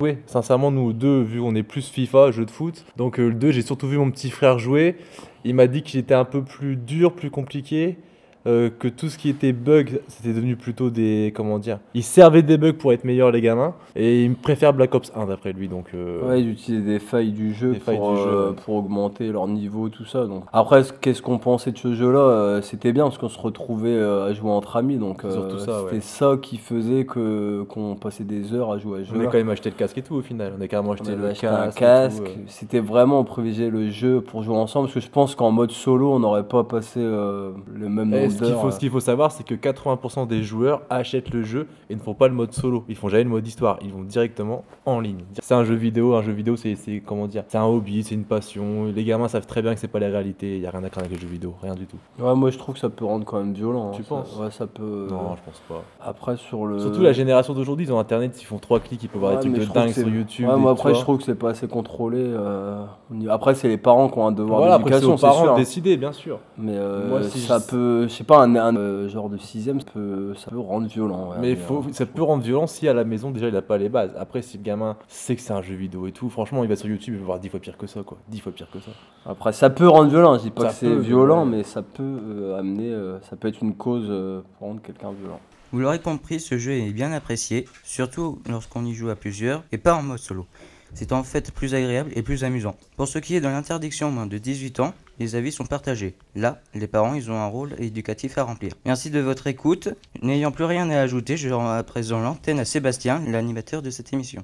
Oui, 0.00 0.18
sincèrement, 0.26 0.70
nous 0.70 0.92
deux, 0.92 1.20
vu 1.22 1.40
on 1.40 1.54
est 1.54 1.62
plus 1.62 1.88
FIFA, 1.88 2.30
jeu 2.30 2.44
de 2.44 2.50
foot, 2.50 2.84
donc 2.96 3.18
le 3.18 3.32
2, 3.32 3.50
j'ai 3.50 3.62
surtout 3.62 3.88
vu 3.88 3.98
mon 3.98 4.10
petit 4.10 4.30
frère 4.30 4.58
jouer. 4.58 4.96
Il 5.44 5.54
m'a 5.54 5.66
dit 5.68 5.82
qu'il 5.82 5.98
était 6.00 6.14
un 6.14 6.24
peu 6.24 6.42
plus 6.42 6.76
dur, 6.76 7.12
plus 7.12 7.30
compliqué, 7.30 7.98
euh, 8.46 8.70
que 8.78 8.88
tout 8.88 9.08
ce 9.08 9.18
qui 9.18 9.28
était 9.28 9.52
bug, 9.52 10.00
c'était 10.08 10.32
devenu 10.32 10.56
plutôt 10.56 10.90
des. 10.90 11.32
Comment 11.34 11.58
dire 11.58 11.78
Il 11.94 12.02
servait 12.02 12.42
des 12.42 12.56
bugs 12.58 12.72
pour 12.74 12.92
être 12.92 13.04
meilleur, 13.04 13.30
les 13.32 13.40
gamins, 13.40 13.74
et 13.96 14.24
il 14.24 14.34
préfère 14.34 14.72
Black 14.72 14.94
Ops 14.94 15.12
1 15.16 15.26
d'après 15.26 15.52
lui, 15.52 15.68
donc. 15.68 15.86
euh, 15.94 16.26
Ouais, 16.28 16.40
ils 16.40 16.50
utilisaient 16.50 16.84
des 16.84 16.98
failles 16.98 17.32
du 17.32 17.52
jeu, 17.54 17.72
Des 17.72 17.80
failles 17.80 17.96
pour, 17.98 18.12
du 18.14 18.18
jeu, 18.22 18.28
euh, 18.28 18.52
pour 18.52 18.76
augmenter 18.76 19.32
leur 19.32 19.48
niveau, 19.48 19.88
tout 19.88 20.04
ça. 20.04 20.26
Donc. 20.26 20.44
Après, 20.52 20.84
ce- 20.84 20.92
qu'est-ce 20.92 21.22
qu'on 21.22 21.38
pensait 21.38 21.72
de 21.72 21.78
ce 21.78 21.94
jeu-là 21.94 22.60
C'était 22.62 22.92
bien 22.92 23.04
parce 23.04 23.18
qu'on 23.18 23.28
se 23.28 23.38
retrouvait 23.38 24.00
à 24.00 24.32
jouer 24.32 24.50
entre 24.50 24.76
amis. 24.76 24.96
Donc, 24.96 25.22
c'était 25.22 25.70
ouais. 25.94 26.00
ça 26.00 26.36
qui 26.40 26.56
faisait 26.58 27.04
que 27.04 27.62
qu'on 27.68 27.96
passait 27.96 28.24
des 28.24 28.52
heures 28.54 28.70
à 28.72 28.78
jouer 28.78 29.00
à 29.00 29.04
ce 29.04 29.10
On 29.12 29.16
jeu. 29.16 29.22
a 29.22 29.26
quand 29.26 29.38
même 29.38 29.50
acheté 29.50 29.70
le 29.70 29.76
casque 29.76 29.98
et 29.98 30.02
tout 30.02 30.14
au 30.14 30.22
final. 30.22 30.52
On 30.58 30.60
a 30.62 30.68
carrément 30.68 30.92
acheté 30.92 31.12
On 31.12 31.18
le 31.20 31.26
acheté 31.28 31.46
casque. 31.46 31.76
un 31.76 31.80
casque. 31.80 32.30
C'était 32.46 32.80
vraiment, 32.80 33.20
on 33.20 33.24
privilégiait 33.24 33.70
le 33.70 33.90
jeu 33.90 34.20
pour 34.20 34.42
jouer 34.42 34.56
ensemble. 34.56 34.86
Parce 34.86 34.94
que 34.94 35.00
je 35.00 35.10
pense 35.10 35.34
qu'en 35.34 35.50
mode 35.50 35.70
solo, 35.72 36.12
on 36.12 36.20
n'aurait 36.20 36.46
pas 36.46 36.64
passé 36.64 37.00
le 37.00 37.54
même 37.88 38.12
Et 38.14 38.20
nombre 38.22 38.35
ce 38.36 38.44
qu'il 38.44 38.54
faut, 38.54 38.70
ce 38.70 38.78
qu'il 38.78 38.90
faut 38.90 39.00
savoir, 39.00 39.32
c'est 39.32 39.44
que 39.44 39.54
80% 39.54 40.26
des 40.26 40.42
joueurs 40.42 40.82
achètent 40.90 41.30
le 41.32 41.42
jeu 41.42 41.66
et 41.90 41.94
ne 41.94 42.00
font 42.00 42.14
pas 42.14 42.28
le 42.28 42.34
mode 42.34 42.52
solo. 42.52 42.84
Ils 42.88 42.96
font 42.96 43.08
jamais 43.08 43.24
le 43.24 43.30
mode 43.30 43.46
histoire. 43.46 43.78
Ils 43.82 43.92
vont 43.92 44.02
directement 44.02 44.64
en 44.84 45.00
ligne. 45.00 45.24
C'est 45.42 45.54
un 45.54 45.64
jeu 45.64 45.74
vidéo. 45.74 46.14
Un 46.14 46.22
jeu 46.22 46.32
vidéo, 46.32 46.56
c'est 46.56 46.76
comment 47.04 47.26
dire 47.26 47.44
C'est 47.48 47.58
un 47.58 47.64
hobby, 47.64 48.02
c'est 48.02 48.14
une 48.14 48.24
passion. 48.24 48.86
Les 48.94 49.04
gamins 49.04 49.28
savent 49.28 49.46
très 49.46 49.62
bien 49.62 49.74
que 49.74 49.80
c'est 49.80 49.88
pas 49.88 49.98
la 50.00 50.08
réalité. 50.08 50.56
Il 50.56 50.62
y 50.62 50.66
a 50.66 50.70
rien 50.70 50.84
à 50.84 50.88
craindre 50.90 51.06
avec 51.06 51.18
les 51.18 51.26
jeux 51.26 51.32
vidéo, 51.32 51.54
rien 51.62 51.74
du 51.74 51.86
tout. 51.86 51.96
Ouais, 52.18 52.34
moi 52.34 52.50
je 52.50 52.58
trouve 52.58 52.74
que 52.74 52.80
ça 52.80 52.88
peut 52.88 53.04
rendre 53.04 53.24
quand 53.24 53.38
même 53.38 53.52
violent. 53.52 53.90
Tu 53.92 54.00
hein. 54.02 54.04
Ça- 54.08 54.14
penses 54.16 54.36
Ouais, 54.38 54.50
ça 54.50 54.66
peut. 54.66 55.06
Non, 55.10 55.36
je 55.36 55.42
pense 55.44 55.62
pas. 55.68 55.82
Après, 56.04 56.36
sur 56.36 56.66
le. 56.66 56.78
Surtout 56.78 57.02
la 57.02 57.12
génération 57.12 57.54
d'aujourd'hui, 57.54 57.86
ils 57.86 57.92
ont 57.92 57.98
internet, 57.98 58.40
ils 58.40 58.44
font 58.44 58.58
trois 58.58 58.80
clics, 58.80 59.02
ils 59.02 59.08
peuvent 59.08 59.20
voir 59.20 59.32
Ouais, 59.32 59.38
des 59.42 59.50
trucs 59.52 59.68
de 59.68 59.72
dingue 59.74 59.90
sur 59.92 60.08
YouTube. 60.08 60.48
Ouais, 60.48 60.56
moi 60.56 60.74
tu 60.74 60.80
après, 60.80 60.94
je 60.94 61.00
trouve 61.00 61.18
que 61.18 61.24
c'est 61.24 61.34
pas 61.34 61.50
assez 61.50 61.68
contrôlé. 61.68 62.18
euh, 62.20 62.84
Après, 63.28 63.54
c'est 63.54 63.68
les 63.68 63.78
parents 63.78 64.08
qui 64.08 64.18
ont 64.18 64.26
un 64.26 64.32
devoir 64.32 64.58
Voilà, 64.60 64.76
c'est 64.76 64.84
d'éducation, 64.84 65.14
aux 65.14 65.16
c'est 65.16 65.26
parents 65.26 65.44
de 65.44 65.48
hein. 65.50 65.56
décider, 65.56 65.96
bien 65.96 66.12
sûr. 66.12 66.38
Mais 66.58 66.72
euh, 66.76 67.08
Moi, 67.08 67.22
si 67.24 67.38
ça 67.40 67.58
je- 67.58 67.70
peut, 67.70 68.02
je 68.08 68.12
sais 68.12 68.24
pas, 68.26 68.42
un, 68.42 68.54
un, 68.56 68.76
euh, 68.76 69.08
genre 69.08 69.28
de 69.28 69.36
sixième, 69.38 69.80
ça 69.80 69.86
peut, 69.92 70.34
ça 70.34 70.50
peut 70.50 70.58
rendre 70.58 70.86
violent. 70.86 71.30
ouais, 71.30 71.36
Mais 71.40 71.48
mais, 71.50 71.56
faut, 71.56 71.78
euh, 71.78 71.92
ça 71.92 72.06
peut 72.06 72.22
rendre 72.22 72.42
violent 72.42 72.66
si 72.66 72.88
à 72.88 72.94
la 72.94 73.04
maison 73.04 73.30
déjà 73.30 73.48
il 73.48 73.56
a 73.56 73.62
pas 73.62 73.78
les 73.78 73.88
bases. 73.88 74.12
Après, 74.18 74.42
si 74.42 74.58
le 74.58 74.62
gamin 74.62 74.96
sait 75.08 75.36
que 75.36 75.42
c'est 75.42 75.52
un 75.52 75.62
jeu 75.62 75.74
vidéo 75.74 76.06
et 76.06 76.12
tout, 76.12 76.28
franchement, 76.28 76.62
il 76.64 76.68
va 76.68 76.76
sur 76.76 76.88
YouTube, 76.88 77.14
il 77.14 77.20
va 77.20 77.26
voir 77.26 77.38
10 77.38 77.48
fois 77.48 77.60
pire 77.60 77.76
que 77.78 77.86
ça, 77.86 78.02
quoi. 78.02 78.18
10 78.28 78.40
fois 78.40 78.52
pire 78.52 78.68
que 78.70 78.80
ça. 78.80 78.90
Après, 79.24 79.52
ça 79.52 79.70
peut 79.70 79.88
rendre 79.88 80.10
violent. 80.10 80.36
Je 80.38 80.42
dis 80.44 80.50
pas 80.50 80.62
Ça 80.62 80.68
que 80.68 80.74
c'est 80.74 80.96
violent, 80.96 81.44
ouais. 81.44 81.56
mais 81.58 81.62
ça 81.62 81.82
peut 81.82 82.02
euh, 82.02 82.58
amener, 82.58 82.90
euh, 82.92 83.20
ça 83.22 83.36
peut 83.36 83.48
être 83.48 83.62
une 83.62 83.74
cause 83.74 84.06
euh, 84.08 84.42
pour 84.58 84.68
rendre 84.68 84.82
quelqu'un 84.82 85.12
violent. 85.12 85.40
Vous 85.72 85.80
l'aurez 85.80 85.98
compris, 85.98 86.38
ce 86.40 86.58
jeu 86.58 86.72
est 86.72 86.92
bien 86.92 87.12
apprécié, 87.12 87.66
surtout 87.82 88.40
lorsqu'on 88.48 88.84
y 88.84 88.94
joue 88.94 89.10
à 89.10 89.16
plusieurs 89.16 89.64
et 89.72 89.78
pas 89.78 89.94
en 89.94 90.02
mode 90.02 90.18
solo. 90.18 90.46
C'est 90.94 91.12
en 91.12 91.22
fait 91.22 91.52
plus 91.52 91.74
agréable 91.74 92.10
et 92.14 92.22
plus 92.22 92.44
amusant. 92.44 92.74
Pour 92.96 93.08
ce 93.08 93.18
qui 93.18 93.36
est 93.36 93.40
de 93.40 93.48
l'interdiction 93.48 94.10
moins 94.10 94.26
de 94.26 94.38
18 94.38 94.80
ans, 94.80 94.94
les 95.18 95.34
avis 95.34 95.52
sont 95.52 95.64
partagés. 95.64 96.14
Là, 96.34 96.60
les 96.74 96.86
parents, 96.86 97.14
ils 97.14 97.30
ont 97.30 97.36
un 97.36 97.46
rôle 97.46 97.74
éducatif 97.78 98.38
à 98.38 98.42
remplir. 98.42 98.72
Merci 98.84 99.10
de 99.10 99.20
votre 99.20 99.46
écoute. 99.46 99.88
N'ayant 100.22 100.52
plus 100.52 100.64
rien 100.64 100.88
à 100.90 101.00
ajouter, 101.00 101.36
je 101.36 101.48
rends 101.50 101.70
à 101.70 101.82
présent 101.82 102.20
l'antenne 102.20 102.58
à 102.58 102.64
Sébastien, 102.64 103.22
l'animateur 103.26 103.82
de 103.82 103.90
cette 103.90 104.12
émission. 104.12 104.42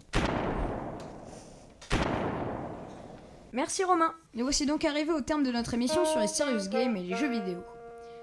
Merci 3.52 3.84
Romain. 3.84 4.14
Nous 4.34 4.44
voici 4.44 4.64
donc 4.64 4.84
arrivés 4.84 5.12
au 5.12 5.20
terme 5.20 5.42
de 5.42 5.52
notre 5.52 5.74
émission 5.74 6.06
sur 6.06 6.20
les 6.20 6.26
serious 6.26 6.70
games 6.70 6.96
et 6.96 7.02
les 7.02 7.16
jeux 7.16 7.30
vidéo. 7.30 7.58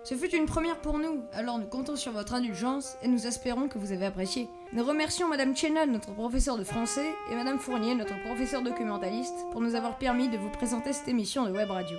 Ce 0.10 0.16
fut 0.16 0.36
une 0.36 0.48
première 0.48 0.82
pour 0.82 0.98
nous, 0.98 1.22
alors 1.34 1.60
nous 1.60 1.68
comptons 1.68 1.96
sur 1.96 2.12
votre 2.12 2.34
indulgence 2.34 2.98
et 3.04 3.08
nous 3.08 3.28
espérons 3.28 3.68
que 3.68 3.78
vous 3.78 3.92
avez 3.92 4.08
apprécié. 4.08 4.50
Nous 4.74 4.84
remercions 4.84 5.28
Madame 5.28 5.56
Chenal, 5.56 5.92
notre 5.92 6.16
professeur 6.16 6.58
de 6.58 6.64
français, 6.64 7.14
et 7.32 7.36
Madame 7.36 7.60
Fournier, 7.60 7.94
notre 7.94 8.20
professeur 8.24 8.64
documentaliste, 8.64 9.36
pour 9.52 9.62
nous 9.62 9.76
avoir 9.76 10.00
permis 10.00 10.28
de 10.28 10.38
vous 10.38 10.50
présenter 10.50 10.94
cette 10.94 11.10
émission 11.10 11.46
de 11.46 11.52
web 11.52 11.70
radio. 11.70 11.96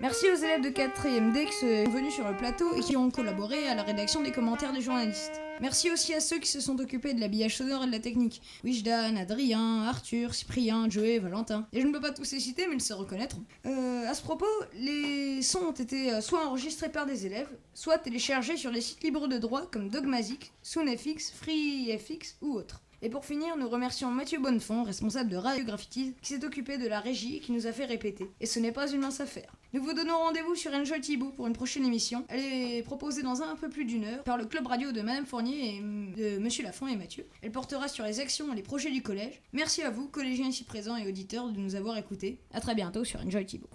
Merci 0.00 0.26
aux 0.28 0.38
élèves 0.38 0.62
de 0.62 0.70
4ème 0.70 1.30
D 1.30 1.44
qui 1.44 1.52
sont 1.52 1.90
venus 1.92 2.14
sur 2.14 2.28
le 2.28 2.36
plateau 2.36 2.74
et 2.74 2.80
qui 2.80 2.96
ont 2.96 3.12
collaboré 3.12 3.68
à 3.68 3.76
la 3.76 3.84
rédaction 3.84 4.22
des 4.22 4.32
commentaires 4.32 4.72
des 4.72 4.80
journalistes. 4.80 5.40
Merci 5.60 5.90
aussi 5.90 6.14
à 6.14 6.20
ceux 6.20 6.38
qui 6.38 6.48
se 6.48 6.58
sont 6.58 6.80
occupés 6.80 7.12
de 7.12 7.20
l'habillage 7.20 7.58
sonore 7.58 7.82
et 7.82 7.86
de 7.86 7.92
la 7.92 7.98
technique. 7.98 8.40
Wijdan, 8.64 9.16
Adrien, 9.16 9.82
Arthur, 9.82 10.34
Cyprien, 10.34 10.88
Joey, 10.88 11.18
Valentin. 11.18 11.66
Et 11.74 11.82
je 11.82 11.86
ne 11.86 11.92
peux 11.92 12.00
pas 12.00 12.12
tous 12.12 12.32
les 12.32 12.40
citer, 12.40 12.66
mais 12.66 12.76
ils 12.76 12.80
se 12.80 12.94
reconnaîtront. 12.94 13.44
Euh, 13.66 14.08
à 14.08 14.14
ce 14.14 14.22
propos, 14.22 14.46
les 14.74 15.42
sons 15.42 15.66
ont 15.68 15.72
été 15.72 16.14
euh, 16.14 16.22
soit 16.22 16.46
enregistrés 16.46 16.90
par 16.90 17.04
des 17.04 17.26
élèves, 17.26 17.50
soit 17.74 17.98
téléchargés 17.98 18.56
sur 18.56 18.70
les 18.70 18.80
sites 18.80 19.02
libres 19.02 19.28
de 19.28 19.36
droit 19.36 19.66
comme 19.70 19.90
Dogmazic, 19.90 20.52
SoonFX, 20.62 21.32
FreeFX 21.32 22.36
ou 22.40 22.54
autres. 22.54 22.80
Et 23.02 23.10
pour 23.10 23.26
finir, 23.26 23.56
nous 23.56 23.68
remercions 23.68 24.10
Mathieu 24.10 24.38
Bonnefond, 24.38 24.82
responsable 24.82 25.30
de 25.30 25.36
Radio 25.36 25.64
Graffitis, 25.64 26.14
qui 26.22 26.34
s'est 26.34 26.44
occupé 26.44 26.78
de 26.78 26.86
la 26.86 27.00
régie 27.00 27.36
et 27.36 27.40
qui 27.40 27.52
nous 27.52 27.66
a 27.66 27.72
fait 27.72 27.86
répéter. 27.86 28.30
Et 28.40 28.46
ce 28.46 28.60
n'est 28.60 28.72
pas 28.72 28.90
une 28.90 29.00
mince 29.00 29.20
affaire. 29.20 29.52
Nous 29.72 29.84
vous 29.84 29.92
donnons 29.92 30.18
rendez-vous 30.18 30.56
sur 30.56 30.72
Enjoy 30.72 31.00
Thibaut 31.00 31.30
pour 31.30 31.46
une 31.46 31.52
prochaine 31.52 31.84
émission. 31.84 32.24
Elle 32.28 32.40
est 32.40 32.82
proposée 32.82 33.22
dans 33.22 33.40
un 33.42 33.54
peu 33.54 33.68
plus 33.68 33.84
d'une 33.84 34.04
heure 34.04 34.24
par 34.24 34.36
le 34.36 34.44
club 34.44 34.66
radio 34.66 34.90
de 34.90 35.00
Madame 35.00 35.24
Fournier 35.24 35.76
et 35.76 35.80
de 35.80 36.38
Monsieur 36.38 36.64
Lafont 36.64 36.88
et 36.88 36.96
Mathieu. 36.96 37.24
Elle 37.40 37.52
portera 37.52 37.86
sur 37.86 38.04
les 38.04 38.18
actions 38.18 38.52
et 38.52 38.56
les 38.56 38.62
projets 38.62 38.90
du 38.90 39.00
collège. 39.00 39.40
Merci 39.52 39.82
à 39.82 39.90
vous, 39.90 40.08
collégiens 40.08 40.48
ici 40.48 40.64
présents 40.64 40.96
et 40.96 41.06
auditeurs, 41.06 41.50
de 41.50 41.58
nous 41.60 41.76
avoir 41.76 41.96
écoutés. 41.98 42.40
À 42.52 42.60
très 42.60 42.74
bientôt 42.74 43.04
sur 43.04 43.20
Enjoy 43.20 43.46
Thibaut. 43.46 43.70